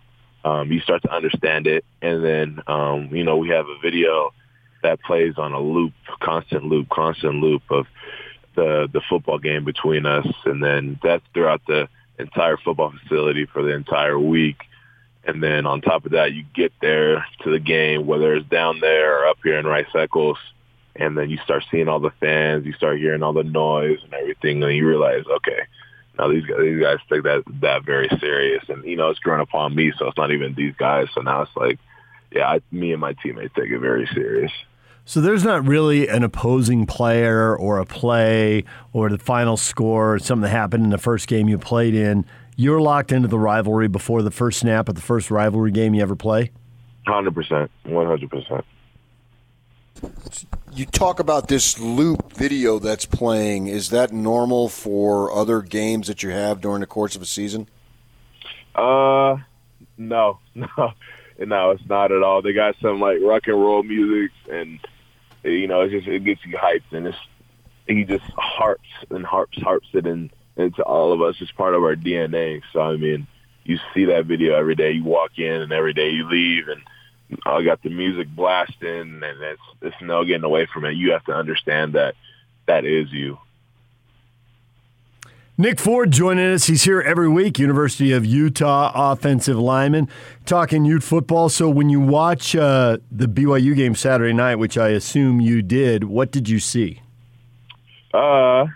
um, 0.45 0.71
you 0.71 0.80
start 0.80 1.02
to 1.02 1.14
understand 1.14 1.66
it. 1.66 1.85
And 2.02 2.25
then, 2.25 2.62
um, 2.66 3.09
you 3.12 3.25
know, 3.25 3.37
we 3.37 3.49
have 3.49 3.66
a 3.66 3.78
video 3.83 4.33
that 4.83 5.02
plays 5.02 5.35
on 5.37 5.52
a 5.52 5.61
loop, 5.61 5.92
constant 6.21 6.64
loop, 6.64 6.88
constant 6.88 7.37
loop 7.37 7.62
of 7.71 7.87
the 8.54 8.88
the 8.92 9.00
football 9.09 9.38
game 9.38 9.64
between 9.64 10.07
us, 10.07 10.26
and 10.45 10.62
then 10.62 10.99
that's 11.02 11.25
throughout 11.35 11.62
the 11.66 11.88
entire 12.19 12.57
football 12.57 12.93
facility 13.03 13.47
for 13.47 13.63
the 13.63 13.71
entire 13.75 14.19
week. 14.19 14.63
And 15.25 15.43
then 15.43 15.67
on 15.67 15.81
top 15.81 16.07
of 16.07 16.13
that, 16.13 16.33
you 16.33 16.45
get 16.55 16.73
there 16.81 17.27
to 17.43 17.51
the 17.51 17.59
game, 17.59 18.07
whether 18.07 18.35
it's 18.35 18.49
down 18.49 18.81
there 18.81 19.21
or 19.21 19.27
up 19.27 19.39
here 19.43 19.59
in 19.59 19.67
Rice 19.67 19.87
Eccles, 19.95 20.39
and 20.97 21.17
then 21.17 21.31
you 21.31 21.39
start 21.45 21.65
seeing 21.71 21.89
all 21.89 22.01
the 22.01 22.13
fans, 22.19 22.67
you 22.67 22.73
start 22.73 22.99
hearing 22.99 23.23
all 23.23 23.33
the 23.33 23.45
noise 23.45 23.99
and 24.03 24.15
everything, 24.15 24.63
and 24.63 24.75
you 24.75 24.87
realize, 24.87 25.25
okay, 25.27 25.61
now 26.19 26.29
these 26.29 26.45
guys, 26.45 26.59
these 26.61 26.83
guys 26.83 26.99
take 27.09 27.23
that 27.23 27.45
that 27.61 27.85
very 27.85 28.09
serious, 28.19 28.65
and 28.69 28.85
you 28.85 28.97
know 28.97 29.09
it's 29.09 29.21
grown 29.21 29.41
upon 29.41 29.75
me, 29.75 29.93
so 29.97 30.09
it's 30.09 30.17
not 30.17 30.33
even 30.33 30.55
these 30.55 30.75
guys. 30.77 31.07
So 31.15 31.21
now 31.21 31.43
it's 31.43 31.57
like, 31.57 31.79
yeah, 32.33 32.49
I, 32.49 32.61
me 32.73 32.93
and 32.93 33.01
my 33.01 33.13
teammates 33.13 33.55
take 33.55 33.71
it 33.71 33.79
very 33.79 34.09
serious. 34.13 34.51
So 35.09 35.23
there's 35.23 35.43
not 35.43 35.67
really 35.67 36.07
an 36.07 36.23
opposing 36.23 36.85
player 36.85 37.57
or 37.57 37.79
a 37.79 37.87
play 37.87 38.65
or 38.93 39.09
the 39.09 39.17
final 39.17 39.57
score 39.57 40.12
or 40.12 40.19
something 40.19 40.43
that 40.43 40.50
happened 40.50 40.85
in 40.85 40.91
the 40.91 40.99
first 40.99 41.29
game 41.29 41.49
you 41.49 41.57
played 41.57 41.95
in. 41.95 42.27
You're 42.57 42.83
locked 42.83 43.11
into 43.11 43.27
the 43.27 43.38
rivalry 43.38 43.88
before 43.88 44.21
the 44.21 44.31
first 44.31 44.59
snap 44.59 44.87
of 44.87 44.97
the 44.97 45.00
first 45.00 45.31
rivalry 45.31 45.71
game 45.71 45.95
you 45.95 46.03
ever 46.03 46.15
play. 46.15 46.50
Hundred 47.07 47.35
percent, 47.35 47.71
one 47.85 48.05
hundred 48.05 48.29
percent. 48.29 48.67
You 50.75 50.85
talk 50.85 51.21
about 51.21 51.49
this 51.49 51.81
loop 51.81 52.35
video 52.35 52.79
that's 52.79 53.07
playing. 53.07 53.69
Is 53.69 53.88
that 53.88 54.12
normal 54.12 54.69
for 54.69 55.33
other 55.33 55.62
games 55.62 56.09
that 56.09 56.23
you 56.23 56.33
have 56.33 56.61
during 56.61 56.81
the 56.81 56.87
course 56.87 57.17
of 57.17 57.23
a 57.23 57.27
season? 57.27 57.67
Uh, 58.75 59.38
no, 59.97 60.38
no, 60.55 60.67
no, 61.38 61.71
it's 61.71 61.88
not 61.88 62.12
at 62.12 62.23
all. 62.23 62.43
They 62.43 62.53
got 62.53 62.75
some 62.83 63.00
like 63.00 63.17
rock 63.23 63.45
and 63.47 63.59
roll 63.59 63.83
music, 63.83 64.33
and 64.50 64.79
you 65.50 65.67
know, 65.67 65.83
it 65.83 65.90
just 65.90 66.07
it 66.07 66.25
gets 66.25 66.45
you 66.45 66.57
hyped, 66.57 66.93
and 66.93 67.07
it's 67.07 67.19
he 67.87 68.05
just 68.05 68.25
harps 68.37 68.88
and 69.11 69.25
harps, 69.25 69.61
harps 69.61 69.88
it 69.95 70.07
in 70.07 70.31
into 70.57 70.83
all 70.83 71.12
of 71.12 71.23
us. 71.23 71.37
It's 71.40 71.52
part 71.52 71.75
of 71.75 71.83
our 71.83 71.95
DNA. 71.95 72.62
So 72.73 72.81
I 72.81 72.97
mean, 72.97 73.26
you 73.64 73.78
see 73.95 74.07
that 74.07 74.26
video 74.26 74.55
every 74.55 74.75
day. 74.75 74.93
You 74.93 75.05
walk 75.05 75.38
in, 75.38 75.62
and 75.62 75.73
every 75.73 75.95
day 75.95 76.11
you 76.11 76.28
leave, 76.28 76.69
and 76.69 76.83
I 77.45 77.62
got 77.62 77.83
the 77.83 77.90
music 77.90 78.28
blasting, 78.28 79.23
and 79.23 79.25
it's 79.25 79.62
it's 79.83 79.97
no 80.00 80.25
getting 80.25 80.45
away 80.45 80.67
from 80.73 80.85
it. 80.85 80.95
You 80.95 81.12
have 81.12 81.25
to 81.26 81.35
understand 81.35 81.95
that 81.95 82.14
that 82.67 82.85
is 82.85 83.12
you. 83.12 83.38
Nick 85.61 85.81
Ford 85.81 86.12
joining 86.12 86.53
us. 86.53 86.67
He's 86.67 86.85
here 86.85 87.00
every 87.00 87.29
week, 87.29 87.59
University 87.59 88.12
of 88.12 88.25
Utah 88.25 88.93
offensive 88.95 89.59
lineman, 89.59 90.09
talking 90.47 90.85
Ute 90.85 91.03
football. 91.03 91.49
So 91.49 91.69
when 91.69 91.91
you 91.91 92.00
watch 92.00 92.55
uh, 92.55 92.99
the 93.11 93.27
BYU 93.27 93.75
game 93.75 93.97
Saturday 93.97 94.33
night, 94.33 94.55
which 94.57 94.79
I 94.79 94.91
assume 94.91 95.41
you 95.41 95.61
did, 95.62 96.05
what 96.05 96.31
did 96.31 96.49
you 96.49 96.61
see? 96.61 97.03
Uh, 98.15 98.67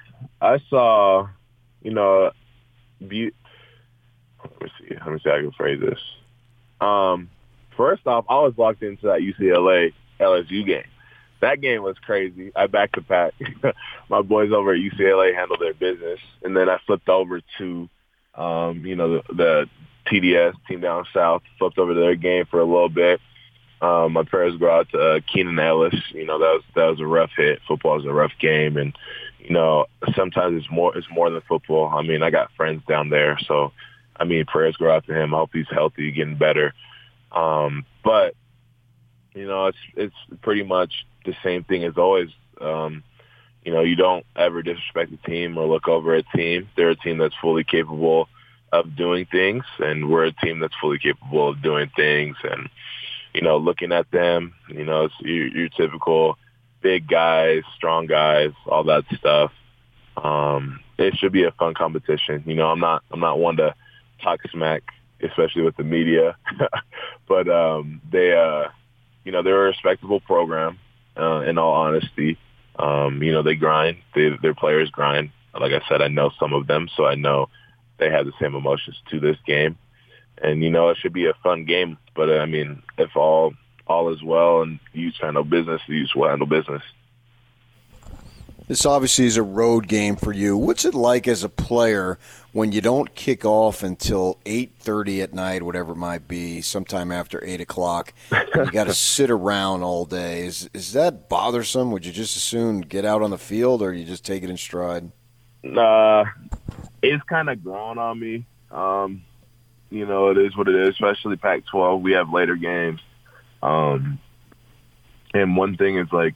I 0.41 0.59
saw, 0.69 1.29
you 1.83 1.93
know, 1.95 2.33
be- 3.07 3.33
let 4.43 4.61
me 4.61 4.71
see. 4.81 4.95
Let 4.97 5.07
me 5.07 5.21
see 5.23 5.31
how 5.31 5.37
I 5.37 5.41
can 5.41 5.53
phrase 5.53 5.81
this. 5.81 6.01
Um, 6.81 7.31
First 7.77 8.07
off, 8.07 8.25
I 8.29 8.35
was 8.35 8.55
locked 8.57 8.83
into 8.83 9.07
that 9.07 9.21
UCLA 9.21 9.93
LSU 10.21 10.67
game. 10.67 10.85
That 11.43 11.61
game 11.61 11.83
was 11.83 11.97
crazy. 11.99 12.53
I 12.55 12.69
backed 12.69 12.95
the 12.95 13.03
pack. 13.03 13.35
My 14.09 14.23
boys 14.23 14.53
over 14.53 14.73
at 14.73 14.81
UCLA 14.81 15.35
handled 15.35 15.61
their 15.61 15.75
business, 15.75 16.21
and 16.45 16.57
then 16.57 16.69
I 16.69 16.79
flipped 16.87 17.09
over 17.09 17.41
to, 17.59 17.89
um, 18.37 18.87
you 18.87 18.95
know, 18.95 19.15
the, 19.15 19.35
the 19.35 19.71
TDS 20.07 20.55
team 20.69 20.81
down 20.81 21.05
south. 21.13 21.43
Flipped 21.59 21.79
over 21.79 21.95
to 21.95 22.01
their 22.01 22.15
game 22.15 22.47
for 22.49 22.61
a 22.61 22.65
little 22.65 22.89
bit. 22.89 23.21
Um, 23.81 24.13
my 24.13 24.23
prayers 24.23 24.57
go 24.57 24.71
out 24.71 24.89
to 24.91 24.99
uh, 24.99 25.21
Keenan 25.33 25.59
Ellis. 25.59 25.97
You 26.13 26.25
know, 26.25 26.39
that 26.39 26.53
was 26.53 26.63
that 26.77 26.87
was 26.87 27.01
a 27.01 27.07
rough 27.07 27.31
hit. 27.37 27.59
Football 27.67 27.99
is 27.99 28.07
a 28.07 28.13
rough 28.13 28.33
game, 28.41 28.77
and 28.77 28.97
you 29.41 29.51
know, 29.51 29.87
sometimes 30.15 30.63
it's 30.63 30.71
more 30.71 30.97
it's 30.97 31.11
more 31.11 31.29
than 31.29 31.43
football. 31.49 31.89
I 31.89 32.03
mean, 32.03 32.23
I 32.23 32.31
got 32.31 32.53
friends 32.57 32.85
down 32.87 33.11
there, 33.11 33.37
so 33.49 33.73
I 34.15 34.23
mean, 34.23 34.45
prayers 34.47 34.77
go 34.77 34.93
out 34.93 35.07
to 35.07 35.13
him. 35.13 35.35
I 35.35 35.39
hope 35.39 35.51
he's 35.53 35.67
healthy, 35.69 36.13
getting 36.13 36.37
better. 36.37 36.73
Um, 37.33 37.85
but 38.05 38.37
you 39.35 39.49
know, 39.49 39.67
it's 39.67 39.79
it's 39.97 40.41
pretty 40.43 40.63
much 40.63 41.05
the 41.25 41.37
same 41.43 41.64
thing 41.64 41.85
as 41.85 41.97
always. 41.97 42.31
Um, 42.61 43.02
you 43.64 43.73
know, 43.73 43.83
you 43.83 43.97
don't 43.97 44.26
ever 44.35 44.62
disrespect 44.62 45.12
a 45.12 45.29
team 45.29 45.57
or 45.57 45.67
look 45.67 45.88
over 45.88 46.14
a 46.14 46.23
team. 46.23 46.69
They're 46.76 46.91
a 46.91 46.97
team 46.97 47.19
that's 47.19 47.35
fully 47.41 47.64
capable 47.64 48.29
of 48.73 48.97
doing 48.97 49.26
things, 49.26 49.64
and 49.79 50.11
we're 50.11 50.25
a 50.25 50.33
team 50.33 50.61
that's 50.61 50.75
fully 50.81 50.99
capable 50.99 51.49
of 51.49 51.62
doing 51.62 51.91
things. 51.95 52.37
And 52.43 52.69
you 53.35 53.43
know, 53.43 53.59
looking 53.59 53.93
at 53.93 54.11
them, 54.11 54.55
you 54.69 54.85
know, 54.85 55.05
it's 55.05 55.14
your, 55.21 55.47
your 55.47 55.69
typical 55.69 56.38
big 56.81 57.09
guys, 57.09 57.62
strong 57.76 58.07
guys, 58.07 58.52
all 58.67 58.85
that 58.85 59.05
stuff. 59.17 59.52
Um, 60.17 60.81
it 60.99 61.17
should 61.17 61.33
be 61.33 61.45
a 61.45 61.52
fun 61.52 61.75
competition. 61.75 62.43
You 62.47 62.55
know, 62.55 62.69
I'm 62.69 62.81
not 62.81 63.05
I'm 63.11 63.21
not 63.21 63.38
one 63.38 63.57
to 63.57 63.75
talk 64.23 64.41
smack 64.50 64.83
especially 65.23 65.62
with 65.62 65.76
the 65.76 65.85
media. 65.85 66.37
but 67.29 67.49
um, 67.49 68.00
they, 68.11 68.33
uh, 68.33 68.69
you 69.25 69.33
know, 69.33 69.43
they're 69.43 69.67
a 69.67 69.71
respectable 69.71 70.21
program. 70.21 70.79
Uh, 71.16 71.40
in 71.42 71.59
all 71.59 71.75
honesty, 71.75 72.38
um, 72.78 73.23
you 73.23 73.33
know, 73.33 73.42
they 73.42 73.54
grind. 73.54 73.99
They, 74.14 74.31
their 74.40 74.54
players 74.54 74.90
grind. 74.90 75.31
Like 75.59 75.73
I 75.73 75.87
said, 75.88 76.00
I 76.00 76.09
know 76.09 76.31
some 76.40 76.54
of 76.54 76.66
them, 76.66 76.88
so 76.97 77.04
I 77.04 77.14
know 77.14 77.50
they 77.99 78.11
have 78.11 78.25
the 78.25 78.33
same 78.40 78.54
emotions 78.54 78.97
to 79.11 79.21
this 79.21 79.37
game. 79.47 79.76
And 80.42 80.62
you 80.62 80.71
know, 80.71 80.88
it 80.88 80.97
should 80.99 81.12
be 81.12 81.26
a 81.26 81.35
fun 81.42 81.64
game. 81.64 81.99
But 82.14 82.31
I 82.31 82.47
mean, 82.47 82.83
if 82.99 83.14
all 83.16 83.52
all 83.87 84.12
is 84.12 84.23
well 84.23 84.62
and 84.62 84.78
you 84.92 85.12
handle 85.21 85.45
business, 85.45 85.81
you 85.87 86.07
will 86.16 86.28
handle 86.28 86.47
business. 86.47 86.83
This 88.69 88.87
obviously 88.87 89.26
is 89.26 89.37
a 89.37 89.42
road 89.42 89.88
game 89.88 90.16
for 90.16 90.33
you. 90.33 90.57
What's 90.57 90.85
it 90.85 90.95
like 90.95 91.26
as 91.26 91.45
a 91.45 91.49
player 91.49 92.19
when 92.52 92.73
you 92.73 92.81
don't 92.81 93.14
kick 93.14 93.45
off 93.45 93.83
until 93.83 94.38
eight 94.47 94.73
thirty 94.78 95.21
at 95.21 95.35
night, 95.35 95.62
whatever 95.62 95.92
it 95.92 95.97
might 95.97 96.28
be, 96.28 96.61
sometime 96.61 97.11
after 97.12 97.42
eight 97.45 97.61
o'clock? 97.61 98.12
you 98.31 98.71
got 98.71 98.85
to 98.85 98.95
sit 98.95 99.31
around 99.31 99.83
all 99.83 100.04
day. 100.04 100.47
Is 100.47 100.71
is 100.73 100.92
that 100.92 101.28
bothersome? 101.28 101.90
Would 101.90 102.07
you 102.07 102.12
just 102.12 102.37
as 102.37 102.42
soon 102.42 102.81
get 102.81 103.04
out 103.04 103.23
on 103.23 103.31
the 103.31 103.38
field, 103.38 103.83
or 103.83 103.92
you 103.92 104.04
just 104.04 104.25
take 104.25 104.42
it 104.42 104.50
in 104.50 104.57
stride? 104.57 105.11
Uh, 105.64 106.25
it's 107.02 107.23
kind 107.25 107.50
of 107.50 107.62
grown 107.62 107.99
on 107.99 108.19
me. 108.19 108.45
Um, 108.71 109.23
you 109.90 110.07
know, 110.07 110.31
it 110.31 110.38
is 110.38 110.57
what 110.57 110.69
it 110.69 110.75
is. 110.75 110.90
Especially 110.90 111.37
Pac-12, 111.37 112.00
we 112.00 112.12
have 112.12 112.33
later 112.33 112.57
games. 112.57 113.00
Um, 113.62 114.19
and 115.35 115.57
one 115.57 115.76
thing 115.76 115.99
is 115.99 116.09
like 116.12 116.35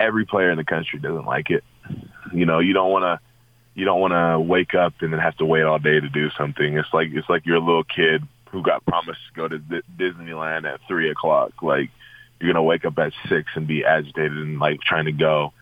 every 0.00 0.24
player 0.26 0.50
in 0.50 0.56
the 0.56 0.64
country 0.64 0.98
doesn't 0.98 1.26
like 1.26 1.50
it. 1.50 1.64
You 2.32 2.46
know, 2.46 2.58
you 2.58 2.74
don't 2.74 2.90
want 2.90 3.04
to 3.04 3.20
you 3.74 3.84
don't 3.84 4.00
want 4.00 4.12
to 4.12 4.40
wake 4.40 4.74
up 4.74 4.94
and 5.00 5.12
then 5.12 5.20
have 5.20 5.36
to 5.36 5.44
wait 5.44 5.62
all 5.62 5.78
day 5.78 6.00
to 6.00 6.08
do 6.08 6.30
something. 6.36 6.76
It's 6.76 6.92
like 6.92 7.08
it's 7.12 7.28
like 7.28 7.46
you're 7.46 7.56
a 7.56 7.64
little 7.64 7.84
kid 7.84 8.24
who 8.50 8.62
got 8.62 8.84
promised 8.84 9.20
to 9.28 9.34
go 9.34 9.48
to 9.48 9.58
D- 9.58 9.82
Disneyland 9.96 10.64
at 10.64 10.80
three 10.88 11.10
o'clock. 11.10 11.62
Like 11.62 11.90
you're 12.40 12.52
gonna 12.52 12.62
wake 12.62 12.84
up 12.84 12.98
at 12.98 13.12
six 13.28 13.50
and 13.54 13.66
be 13.66 13.84
agitated 13.84 14.32
and 14.32 14.58
like 14.58 14.80
trying 14.80 15.04
to 15.06 15.12
go. 15.12 15.52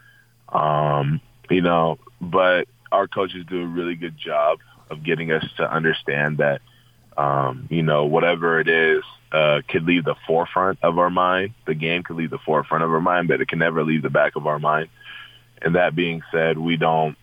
Um, 0.49 1.21
you 1.50 1.61
know, 1.61 1.99
but 2.21 2.69
our 2.93 3.07
coaches 3.07 3.45
do 3.49 3.62
a 3.62 3.66
really 3.66 3.95
good 3.95 4.16
job 4.16 4.59
of 4.90 5.05
getting 5.05 5.33
us 5.33 5.45
to 5.57 5.71
understand 5.71 6.38
that, 6.38 6.62
um, 7.16 7.66
you 7.70 7.82
know, 7.82 8.04
whatever 8.04 8.61
it 8.61 8.68
is, 8.68 9.02
uh, 9.32 9.61
could 9.68 9.85
leave 9.85 10.04
the 10.04 10.14
forefront 10.26 10.78
of 10.82 10.99
our 10.99 11.11
mind. 11.11 11.54
The 11.66 11.75
game 11.75 12.02
could 12.02 12.16
leave 12.16 12.30
the 12.30 12.38
forefront 12.38 12.85
of 12.85 12.90
our 12.90 13.00
mind, 13.00 13.28
but 13.28 13.40
it 13.40 13.49
can 13.49 13.58
never 13.58 13.82
leave 13.82 14.02
the 14.02 14.11
back 14.11 14.37
of 14.37 14.46
our 14.46 14.58
mind. 14.58 14.88
And 15.62 15.75
that 15.75 15.96
being 15.96 16.23
said, 16.30 16.58
we 16.58 16.76
don't, 16.76 17.16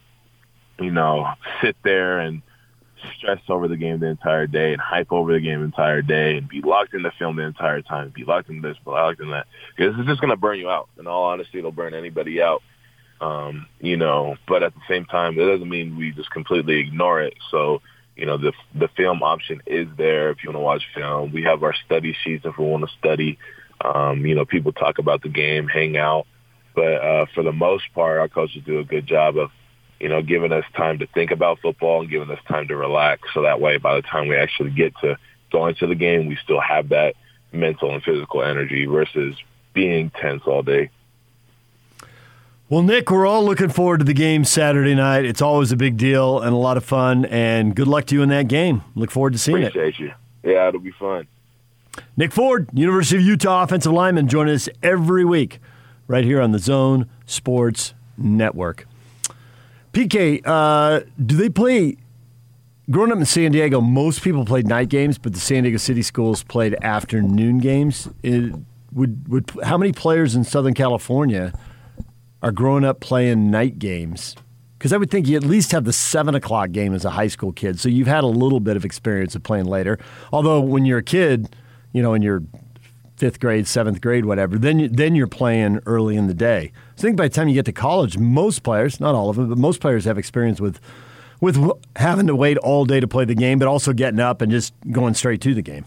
you 0.80 0.92
know, 0.92 1.28
sit 1.62 1.76
there 1.84 2.20
and 2.20 2.42
stress 3.18 3.42
over 3.50 3.68
the 3.68 3.78
game 3.78 4.00
the 4.00 4.08
entire 4.08 4.48
day 4.48 4.72
and 4.72 4.82
hype 4.82 5.12
over 5.12 5.34
the 5.34 5.40
game 5.40 5.60
the 5.60 5.66
entire 5.66 6.02
day 6.02 6.38
and 6.38 6.48
be 6.48 6.62
locked 6.62 6.94
in 6.94 7.04
the 7.04 7.12
film 7.20 7.36
the 7.36 7.44
entire 7.44 7.82
time, 7.82 8.12
be 8.16 8.24
locked 8.24 8.50
in 8.50 8.62
this, 8.62 8.78
be 8.84 8.92
locked 8.92 9.20
in 9.20 9.32
that. 9.32 9.48
Because 9.76 9.96
it's 9.98 10.08
just 10.08 10.22
going 10.22 10.32
to 10.32 10.38
burn 10.38 10.60
you 10.60 10.70
out. 10.70 10.90
In 10.98 11.08
all 11.08 11.26
honesty, 11.26 11.60
it'll 11.60 11.72
burn 11.72 11.94
anybody 11.94 12.42
out. 12.42 12.62
Um, 13.22 13.68
you 13.80 13.96
know, 13.98 14.36
but 14.48 14.64
at 14.64 14.74
the 14.74 14.82
same 14.90 15.06
time, 15.06 15.40
it 15.40 15.46
doesn't 15.46 15.70
mean 15.70 15.98
we 15.98 16.12
just 16.12 16.32
completely 16.32 16.80
ignore 16.80 17.22
it. 17.22 17.36
So, 17.52 17.82
you 18.16 18.26
know, 18.26 18.38
the 18.38 18.54
the 18.76 18.88
film 18.90 19.24
option 19.24 19.62
is 19.66 19.88
there 19.98 20.30
if 20.32 20.44
you 20.44 20.50
want 20.50 20.58
to 20.58 20.62
watch 20.62 20.84
film. 20.94 21.32
We 21.32 21.44
have 21.44 21.64
our 21.64 21.74
study 21.86 22.16
sheets 22.24 22.46
if 22.46 22.58
we 22.58 22.66
want 22.66 22.88
to 22.88 22.96
study. 22.98 23.40
Um, 23.82 24.26
you 24.26 24.36
know, 24.36 24.46
people 24.46 24.72
talk 24.72 25.00
about 25.00 25.24
the 25.24 25.30
game, 25.30 25.68
hang 25.68 25.98
out, 25.98 26.26
but 26.76 26.94
uh, 26.94 27.26
for 27.34 27.44
the 27.44 27.52
most 27.52 27.86
part, 27.94 28.20
our 28.20 28.30
coaches 28.30 28.64
do 28.66 28.80
a 28.80 28.84
good 28.84 29.06
job 29.06 29.38
of, 29.38 29.50
you 30.00 30.10
know, 30.10 30.22
giving 30.22 30.54
us 30.54 30.64
time 30.76 31.00
to 31.00 31.08
think 31.08 31.32
about 31.32 31.60
football 31.60 32.02
and 32.02 32.10
giving 32.10 32.30
us 32.30 32.40
time 32.48 32.68
to 32.68 32.76
relax. 32.76 33.22
So 33.34 33.42
that 33.42 33.60
way, 33.60 33.78
by 33.78 33.96
the 33.96 34.02
time 34.02 34.28
we 34.28 34.38
actually 34.38 34.72
get 34.72 34.94
to 35.02 35.18
going 35.52 35.76
to 35.76 35.88
the 35.88 35.96
game, 35.96 36.28
we 36.28 36.38
still 36.44 36.62
have 36.62 36.90
that 36.90 37.16
mental 37.52 37.94
and 37.94 38.04
physical 38.04 38.44
energy 38.44 38.86
versus 38.86 39.36
being 39.74 40.12
tense 40.22 40.44
all 40.46 40.64
day. 40.64 40.90
Well, 42.70 42.82
Nick, 42.82 43.12
we're 43.12 43.28
all 43.28 43.44
looking 43.44 43.70
forward 43.70 44.00
to 44.00 44.06
the 44.06 44.14
game 44.14 44.46
Saturday 44.46 44.96
night. 44.96 45.26
It's 45.26 45.42
always 45.42 45.72
a 45.72 45.76
big 45.76 45.98
deal 45.98 46.40
and 46.40 46.54
a 46.54 46.58
lot 46.58 46.78
of 46.78 46.84
fun. 46.84 47.26
And 47.26 47.76
good 47.76 47.88
luck 47.88 48.06
to 48.06 48.16
you 48.16 48.22
in 48.22 48.30
that 48.30 48.48
game. 48.48 48.84
Look 48.96 49.12
forward 49.12 49.34
to 49.34 49.40
seeing 49.40 49.58
Appreciate 49.64 49.84
it. 49.84 49.90
Appreciate 49.90 50.14
you. 50.44 50.52
Yeah, 50.54 50.68
it'll 50.70 50.80
be 50.80 50.92
fun. 50.92 51.28
Nick 52.16 52.32
Ford, 52.32 52.70
University 52.74 53.18
of 53.18 53.24
Utah 53.24 53.64
offensive 53.64 53.92
lineman, 53.92 54.28
joining 54.28 54.56
us 54.56 54.70
every 54.82 55.26
week 55.26 55.60
right 56.08 56.24
here 56.24 56.42
on 56.42 56.52
the 56.52 56.60
Zone 56.60 57.08
Sports 57.26 57.94
Network. 58.18 58.88
PK, 59.92 60.42
uh, 60.46 61.02
do 61.24 61.36
they 61.36 61.50
play? 61.50 61.98
Growing 62.90 63.12
up 63.12 63.18
in 63.18 63.26
San 63.26 63.52
Diego, 63.52 63.80
most 63.82 64.24
people 64.24 64.46
played 64.46 64.68
night 64.68 64.90
games, 64.90 65.18
but 65.18 65.34
the 65.34 65.40
San 65.40 65.64
Diego 65.64 65.78
City 65.78 66.02
schools 66.02 66.44
played 66.44 66.76
afternoon 66.82 67.60
games. 67.60 68.10
It, 68.24 68.54
would 68.92 69.28
would 69.28 69.52
how 69.64 69.78
many 69.78 69.92
players 69.92 70.36
in 70.36 70.44
Southern 70.44 70.74
California 70.74 71.54
are 72.44 72.52
growing 72.52 72.84
up 72.84 73.00
playing 73.00 73.50
night 73.50 73.80
games? 73.80 74.36
Because 74.78 74.94
I 74.94 74.98
would 74.98 75.10
think 75.10 75.28
you 75.28 75.38
at 75.38 75.44
least 75.44 75.72
have 75.72 75.86
the 75.86 75.94
seven 75.94 76.36
o'clock 76.36 76.72
game 76.72 76.94
as 76.94 77.06
a 77.06 77.10
high 77.10 77.28
school 77.28 77.54
kid, 77.54 77.80
so 77.80 77.90
you've 77.90 78.06
had 78.06 78.24
a 78.24 78.28
little 78.28 78.60
bit 78.60 78.76
of 78.76 78.84
experience 78.84 79.34
of 79.34 79.42
playing 79.42 79.66
later. 79.66 79.98
Although 80.32 80.60
when 80.60 80.84
you're 80.86 81.00
a 81.00 81.04
kid, 81.04 81.56
you 81.94 82.04
know, 82.04 82.14
in 82.14 82.22
your 82.22 82.44
fifth 83.16 83.40
grade, 83.40 83.66
seventh 83.66 84.02
grade, 84.02 84.26
whatever, 84.26 84.58
then 84.58 84.80
you, 84.80 84.90
then 84.90 85.16
you're 85.16 85.26
playing 85.26 85.80
early 85.86 86.18
in 86.18 86.28
the 86.28 86.34
day. 86.34 86.74
So 86.98 87.02
I 87.02 87.10
think 87.10 87.18
by 87.18 87.30
the 87.30 87.34
time 87.34 87.48
you 87.48 87.54
get 87.54 87.66
to 87.66 87.72
college, 87.72 88.18
most 88.18 88.64
players, 88.64 89.00
not 89.00 89.16
all 89.16 89.30
of 89.30 89.38
them, 89.38 89.48
but 89.48 89.58
most 89.58 89.80
players 89.80 90.04
have 90.06 90.18
experience 90.18 90.60
with 90.60 90.80
with 91.40 91.58
having 91.98 92.28
to 92.28 92.36
wait 92.36 92.58
all 92.58 92.86
day 92.86 93.02
to 93.02 93.08
play 93.08 93.26
the 93.26 93.36
game, 93.36 93.60
but 93.60 93.68
also 93.68 93.92
getting 93.92 94.20
up 94.20 94.42
and 94.42 94.50
just 94.50 94.74
going 94.92 95.14
straight 95.14 95.42
to 95.42 95.54
the 95.54 95.62
game. 95.62 95.86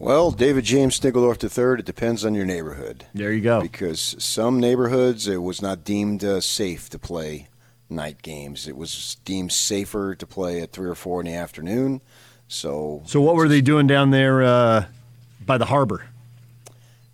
Well, 0.00 0.30
David 0.30 0.64
James 0.64 0.98
Snigeldorf 0.98 1.44
III, 1.44 1.80
it 1.80 1.84
depends 1.84 2.24
on 2.24 2.34
your 2.34 2.46
neighborhood. 2.46 3.04
There 3.12 3.34
you 3.34 3.42
go. 3.42 3.60
Because 3.60 4.16
some 4.18 4.58
neighborhoods, 4.58 5.28
it 5.28 5.42
was 5.42 5.60
not 5.60 5.84
deemed 5.84 6.24
uh, 6.24 6.40
safe 6.40 6.88
to 6.88 6.98
play 6.98 7.48
night 7.90 8.22
games. 8.22 8.66
It 8.66 8.78
was 8.78 9.18
deemed 9.26 9.52
safer 9.52 10.14
to 10.14 10.26
play 10.26 10.62
at 10.62 10.72
3 10.72 10.88
or 10.88 10.94
4 10.94 11.20
in 11.20 11.26
the 11.26 11.34
afternoon. 11.34 12.00
So, 12.48 13.02
so 13.04 13.20
what 13.20 13.34
were 13.34 13.46
they 13.46 13.60
doing 13.60 13.86
down 13.86 14.10
there 14.10 14.42
uh, 14.42 14.86
by 15.44 15.58
the 15.58 15.66
harbor? 15.66 16.06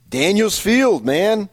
Daniels 0.09 0.61
Field, 0.61 1.05
man. 1.05 1.49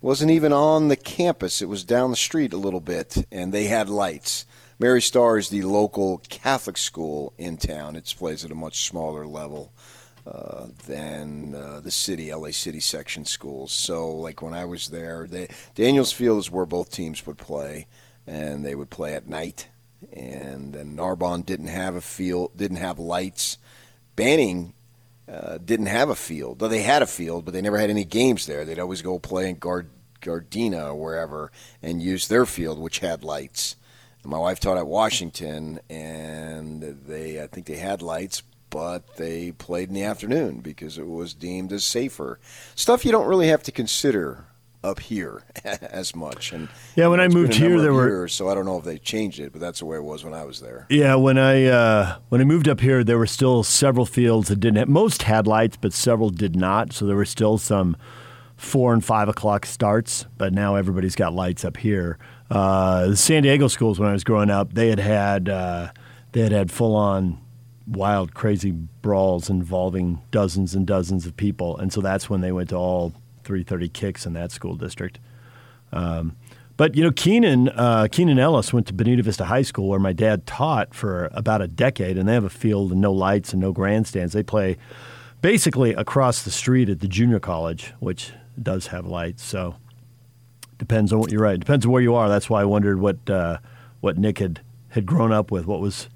Wasn't 0.00 0.30
even 0.30 0.52
on 0.52 0.86
the 0.86 0.96
campus. 0.96 1.60
It 1.60 1.68
was 1.68 1.82
down 1.82 2.10
the 2.10 2.16
street 2.16 2.52
a 2.52 2.56
little 2.56 2.78
bit, 2.78 3.26
and 3.32 3.52
they 3.52 3.64
had 3.64 3.88
lights. 3.88 4.46
Mary 4.78 5.02
Star 5.02 5.38
is 5.38 5.48
the 5.48 5.62
local 5.62 6.18
Catholic 6.28 6.78
school 6.78 7.32
in 7.36 7.56
town. 7.56 7.96
It 7.96 8.14
plays 8.16 8.44
at 8.44 8.52
a 8.52 8.54
much 8.54 8.86
smaller 8.86 9.26
level 9.26 9.72
uh, 10.26 10.66
than 10.86 11.54
uh, 11.54 11.80
the 11.80 11.90
city, 11.90 12.32
LA 12.32 12.50
City 12.50 12.80
section 12.80 13.24
schools. 13.24 13.72
So, 13.72 14.10
like 14.10 14.42
when 14.42 14.54
I 14.54 14.64
was 14.64 14.88
there, 14.88 15.26
they, 15.28 15.48
Daniels 15.74 16.12
Field 16.12 16.38
is 16.38 16.50
where 16.50 16.66
both 16.66 16.90
teams 16.90 17.26
would 17.26 17.38
play, 17.38 17.86
and 18.26 18.64
they 18.64 18.74
would 18.74 18.90
play 18.90 19.14
at 19.14 19.28
night. 19.28 19.68
And 20.12 20.72
then 20.72 20.96
Narbonne 20.96 21.42
didn't 21.42 21.68
have 21.68 21.94
a 21.94 22.00
field, 22.00 22.56
didn't 22.56 22.78
have 22.78 22.98
lights. 22.98 23.58
Banning 24.16 24.74
uh, 25.30 25.58
didn't 25.58 25.86
have 25.86 26.08
a 26.08 26.14
field. 26.14 26.58
Though 26.58 26.68
they 26.68 26.82
had 26.82 27.02
a 27.02 27.06
field, 27.06 27.44
but 27.44 27.54
they 27.54 27.62
never 27.62 27.78
had 27.78 27.90
any 27.90 28.04
games 28.04 28.46
there. 28.46 28.64
They'd 28.64 28.78
always 28.78 29.02
go 29.02 29.18
play 29.18 29.48
in 29.48 29.56
Gard- 29.56 29.90
Gardena 30.20 30.88
or 30.88 30.94
wherever 30.94 31.50
and 31.82 32.02
use 32.02 32.28
their 32.28 32.46
field, 32.46 32.78
which 32.78 32.98
had 33.00 33.24
lights. 33.24 33.76
My 34.24 34.38
wife 34.38 34.60
taught 34.60 34.78
at 34.78 34.86
Washington, 34.86 35.80
and 35.90 36.82
they 37.06 37.42
I 37.42 37.48
think 37.48 37.66
they 37.66 37.76
had 37.76 38.02
lights, 38.02 38.42
but 38.72 39.16
they 39.16 39.52
played 39.52 39.88
in 39.88 39.94
the 39.94 40.02
afternoon 40.02 40.60
because 40.60 40.98
it 40.98 41.06
was 41.06 41.34
deemed 41.34 41.72
as 41.72 41.84
safer. 41.84 42.40
Stuff 42.74 43.04
you 43.04 43.12
don't 43.12 43.28
really 43.28 43.48
have 43.48 43.62
to 43.64 43.72
consider 43.72 44.46
up 44.82 44.98
here 44.98 45.42
as 45.64 46.16
much. 46.16 46.52
And 46.52 46.68
yeah, 46.96 47.06
when 47.06 47.20
I 47.20 47.28
moved 47.28 47.54
here, 47.54 47.80
there 47.80 47.92
were 47.92 48.08
years, 48.08 48.34
so 48.34 48.48
I 48.48 48.54
don't 48.54 48.64
know 48.64 48.78
if 48.78 48.84
they 48.84 48.98
changed 48.98 49.38
it, 49.38 49.52
but 49.52 49.60
that's 49.60 49.80
the 49.80 49.86
way 49.86 49.98
it 49.98 50.02
was 50.02 50.24
when 50.24 50.34
I 50.34 50.44
was 50.44 50.60
there. 50.60 50.86
Yeah, 50.88 51.14
when 51.16 51.38
I 51.38 51.66
uh, 51.66 52.18
when 52.30 52.40
I 52.40 52.44
moved 52.44 52.66
up 52.66 52.80
here, 52.80 53.04
there 53.04 53.18
were 53.18 53.26
still 53.26 53.62
several 53.62 54.06
fields 54.06 54.48
that 54.48 54.56
didn't. 54.56 54.78
Have, 54.78 54.88
most 54.88 55.22
had 55.22 55.46
lights, 55.46 55.76
but 55.76 55.92
several 55.92 56.30
did 56.30 56.56
not. 56.56 56.92
So 56.92 57.06
there 57.06 57.16
were 57.16 57.26
still 57.26 57.58
some 57.58 57.96
four 58.56 58.94
and 58.94 59.04
five 59.04 59.28
o'clock 59.28 59.66
starts. 59.66 60.26
But 60.38 60.52
now 60.52 60.76
everybody's 60.76 61.14
got 61.14 61.34
lights 61.34 61.64
up 61.64 61.76
here. 61.76 62.18
Uh, 62.50 63.08
the 63.08 63.16
San 63.16 63.42
Diego 63.42 63.68
schools, 63.68 64.00
when 64.00 64.08
I 64.08 64.12
was 64.12 64.24
growing 64.24 64.50
up, 64.50 64.72
they 64.72 64.88
had 64.88 64.98
had 64.98 65.48
uh, 65.48 65.92
they 66.32 66.40
had 66.40 66.52
had 66.52 66.70
full 66.70 66.96
on 66.96 67.41
wild, 67.92 68.34
crazy 68.34 68.70
brawls 68.70 69.48
involving 69.48 70.20
dozens 70.30 70.74
and 70.74 70.86
dozens 70.86 71.26
of 71.26 71.36
people, 71.36 71.76
and 71.76 71.92
so 71.92 72.00
that's 72.00 72.28
when 72.28 72.40
they 72.40 72.52
went 72.52 72.70
to 72.70 72.76
all 72.76 73.12
330 73.44 73.88
kicks 73.88 74.26
in 74.26 74.32
that 74.34 74.52
school 74.52 74.76
district. 74.76 75.18
Um, 75.92 76.36
but 76.76 76.96
you 76.96 77.04
know, 77.04 77.12
Keenan 77.12 77.68
uh, 77.68 78.08
Keenan 78.10 78.38
Ellis 78.38 78.72
went 78.72 78.86
to 78.88 78.94
Bonita 78.94 79.22
Vista 79.22 79.44
High 79.44 79.62
School, 79.62 79.88
where 79.88 80.00
my 80.00 80.12
dad 80.12 80.46
taught 80.46 80.94
for 80.94 81.28
about 81.32 81.60
a 81.60 81.68
decade, 81.68 82.16
and 82.16 82.28
they 82.28 82.34
have 82.34 82.44
a 82.44 82.50
field 82.50 82.92
and 82.92 83.00
no 83.00 83.12
lights 83.12 83.52
and 83.52 83.60
no 83.60 83.72
grandstands. 83.72 84.32
They 84.32 84.42
play 84.42 84.78
basically 85.42 85.92
across 85.92 86.42
the 86.42 86.50
street 86.50 86.88
at 86.88 87.00
the 87.00 87.08
junior 87.08 87.40
college, 87.40 87.92
which 88.00 88.32
does 88.60 88.88
have 88.88 89.06
lights. 89.06 89.42
So 89.44 89.76
depends 90.78 91.12
on 91.12 91.20
what 91.20 91.30
you're 91.30 91.42
right. 91.42 91.58
Depends 91.58 91.84
on 91.84 91.92
where 91.92 92.02
you 92.02 92.14
are. 92.14 92.28
That's 92.28 92.48
why 92.48 92.62
I 92.62 92.64
wondered 92.64 93.00
what 93.00 93.28
uh, 93.28 93.58
what 94.00 94.16
Nick 94.16 94.38
had 94.38 94.60
had 94.88 95.04
grown 95.06 95.32
up 95.32 95.50
with. 95.50 95.66
What 95.66 95.80
was 95.80 96.08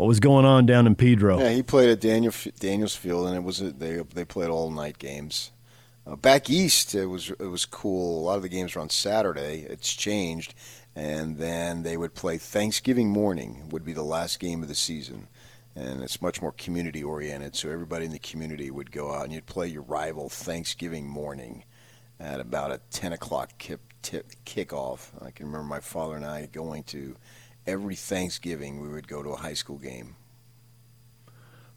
what 0.00 0.06
was 0.08 0.18
going 0.18 0.46
on 0.46 0.64
down 0.64 0.86
in 0.86 0.94
Pedro? 0.94 1.38
Yeah, 1.38 1.50
he 1.50 1.62
played 1.62 1.90
at 1.90 2.00
Daniel 2.00 2.32
Daniels 2.58 2.96
Field, 2.96 3.26
and 3.26 3.36
it 3.36 3.42
was 3.42 3.60
a, 3.60 3.70
they 3.70 3.98
they 4.14 4.24
played 4.24 4.48
all 4.48 4.70
night 4.70 4.98
games. 4.98 5.50
Uh, 6.06 6.16
back 6.16 6.48
east, 6.48 6.94
it 6.94 7.04
was 7.04 7.28
it 7.30 7.50
was 7.50 7.66
cool. 7.66 8.18
A 8.18 8.24
lot 8.24 8.36
of 8.36 8.42
the 8.42 8.48
games 8.48 8.74
were 8.74 8.80
on 8.80 8.88
Saturday. 8.88 9.66
It's 9.68 9.92
changed, 9.92 10.54
and 10.96 11.36
then 11.36 11.82
they 11.82 11.98
would 11.98 12.14
play 12.14 12.38
Thanksgiving 12.38 13.10
morning 13.10 13.68
would 13.68 13.84
be 13.84 13.92
the 13.92 14.02
last 14.02 14.40
game 14.40 14.62
of 14.62 14.68
the 14.68 14.74
season, 14.74 15.28
and 15.76 16.02
it's 16.02 16.22
much 16.22 16.40
more 16.40 16.52
community 16.52 17.04
oriented. 17.04 17.54
So 17.54 17.68
everybody 17.68 18.06
in 18.06 18.12
the 18.12 18.18
community 18.18 18.70
would 18.70 18.90
go 18.92 19.12
out 19.12 19.24
and 19.24 19.34
you'd 19.34 19.44
play 19.44 19.66
your 19.66 19.82
rival 19.82 20.30
Thanksgiving 20.30 21.06
morning 21.06 21.64
at 22.18 22.40
about 22.40 22.72
a 22.72 22.80
ten 22.90 23.12
o'clock 23.12 23.50
kip, 23.58 23.82
tip, 24.00 24.32
kickoff. 24.46 25.10
I 25.20 25.30
can 25.30 25.44
remember 25.44 25.66
my 25.66 25.80
father 25.80 26.16
and 26.16 26.24
I 26.24 26.46
going 26.46 26.84
to 26.84 27.16
every 27.66 27.94
Thanksgiving. 27.94 28.80
We 28.80 28.88
would 28.88 29.08
go 29.08 29.22
to 29.22 29.30
a 29.30 29.36
high 29.36 29.54
school 29.54 29.78
game 29.78 30.16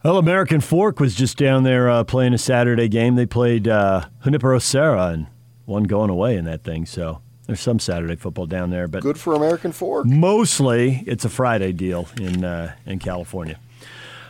well, 0.03 0.17
American 0.17 0.59
Fork 0.59 0.99
was 0.99 1.15
just 1.15 1.37
down 1.37 1.63
there 1.63 1.89
uh, 1.89 2.03
playing 2.03 2.33
a 2.33 2.37
Saturday 2.37 2.89
game. 2.89 3.15
They 3.15 3.25
played 3.25 3.69
uh, 3.69 4.07
Junipero 4.23 4.59
Serra 4.59 5.07
and 5.07 5.27
one 5.65 5.83
going 5.85 6.09
away 6.09 6.35
in 6.35 6.43
that 6.43 6.63
thing. 6.63 6.85
So 6.85 7.21
there's 7.47 7.61
some 7.61 7.79
Saturday 7.79 8.17
football 8.17 8.45
down 8.45 8.69
there, 8.69 8.89
but 8.89 9.01
good 9.01 9.17
for 9.17 9.33
American 9.33 9.71
Fork. 9.71 10.05
Mostly, 10.05 11.03
it's 11.07 11.23
a 11.23 11.29
Friday 11.29 11.71
deal 11.71 12.09
in 12.19 12.43
uh, 12.43 12.75
in 12.85 12.99
California. 12.99 13.57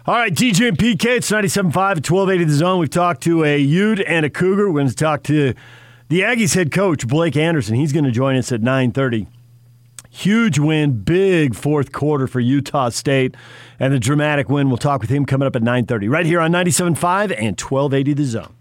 All 0.05 0.15
right, 0.15 0.33
DJ 0.33 0.67
and 0.67 0.77
PK, 0.77 1.05
it's 1.05 1.31
97.5 1.31 1.65
at 1.65 2.09
1280 2.09 2.43
The 2.43 2.53
Zone. 2.53 2.77
We've 2.77 2.89
talked 2.89 3.23
to 3.23 3.45
a 3.45 3.57
Ute 3.57 4.01
and 4.05 4.25
a 4.25 4.29
Cougar. 4.29 4.67
We're 4.67 4.81
going 4.81 4.89
to 4.89 4.95
talk 4.95 5.23
to 5.23 5.53
The 6.09 6.19
Aggies 6.19 6.55
head 6.55 6.71
coach 6.73 7.07
Blake 7.07 7.37
Anderson, 7.37 7.75
he's 7.75 7.93
going 7.93 8.05
to 8.05 8.11
join 8.11 8.35
us 8.35 8.51
at 8.51 8.61
9:30. 8.61 9.25
Huge 10.15 10.59
win, 10.59 11.01
big 11.01 11.55
fourth 11.55 11.91
quarter 11.91 12.27
for 12.27 12.39
Utah 12.39 12.89
State, 12.89 13.35
and 13.79 13.95
a 13.95 13.99
dramatic 13.99 14.47
win. 14.47 14.67
We'll 14.67 14.77
talk 14.77 15.01
with 15.01 15.09
him 15.09 15.25
coming 15.25 15.47
up 15.47 15.55
at 15.55 15.63
9:30 15.63 16.07
right 16.07 16.25
here 16.25 16.39
on 16.39 16.51
97.5 16.51 17.31
and 17.31 17.59
1280 17.59 18.13
The 18.13 18.23
Zone. 18.23 18.53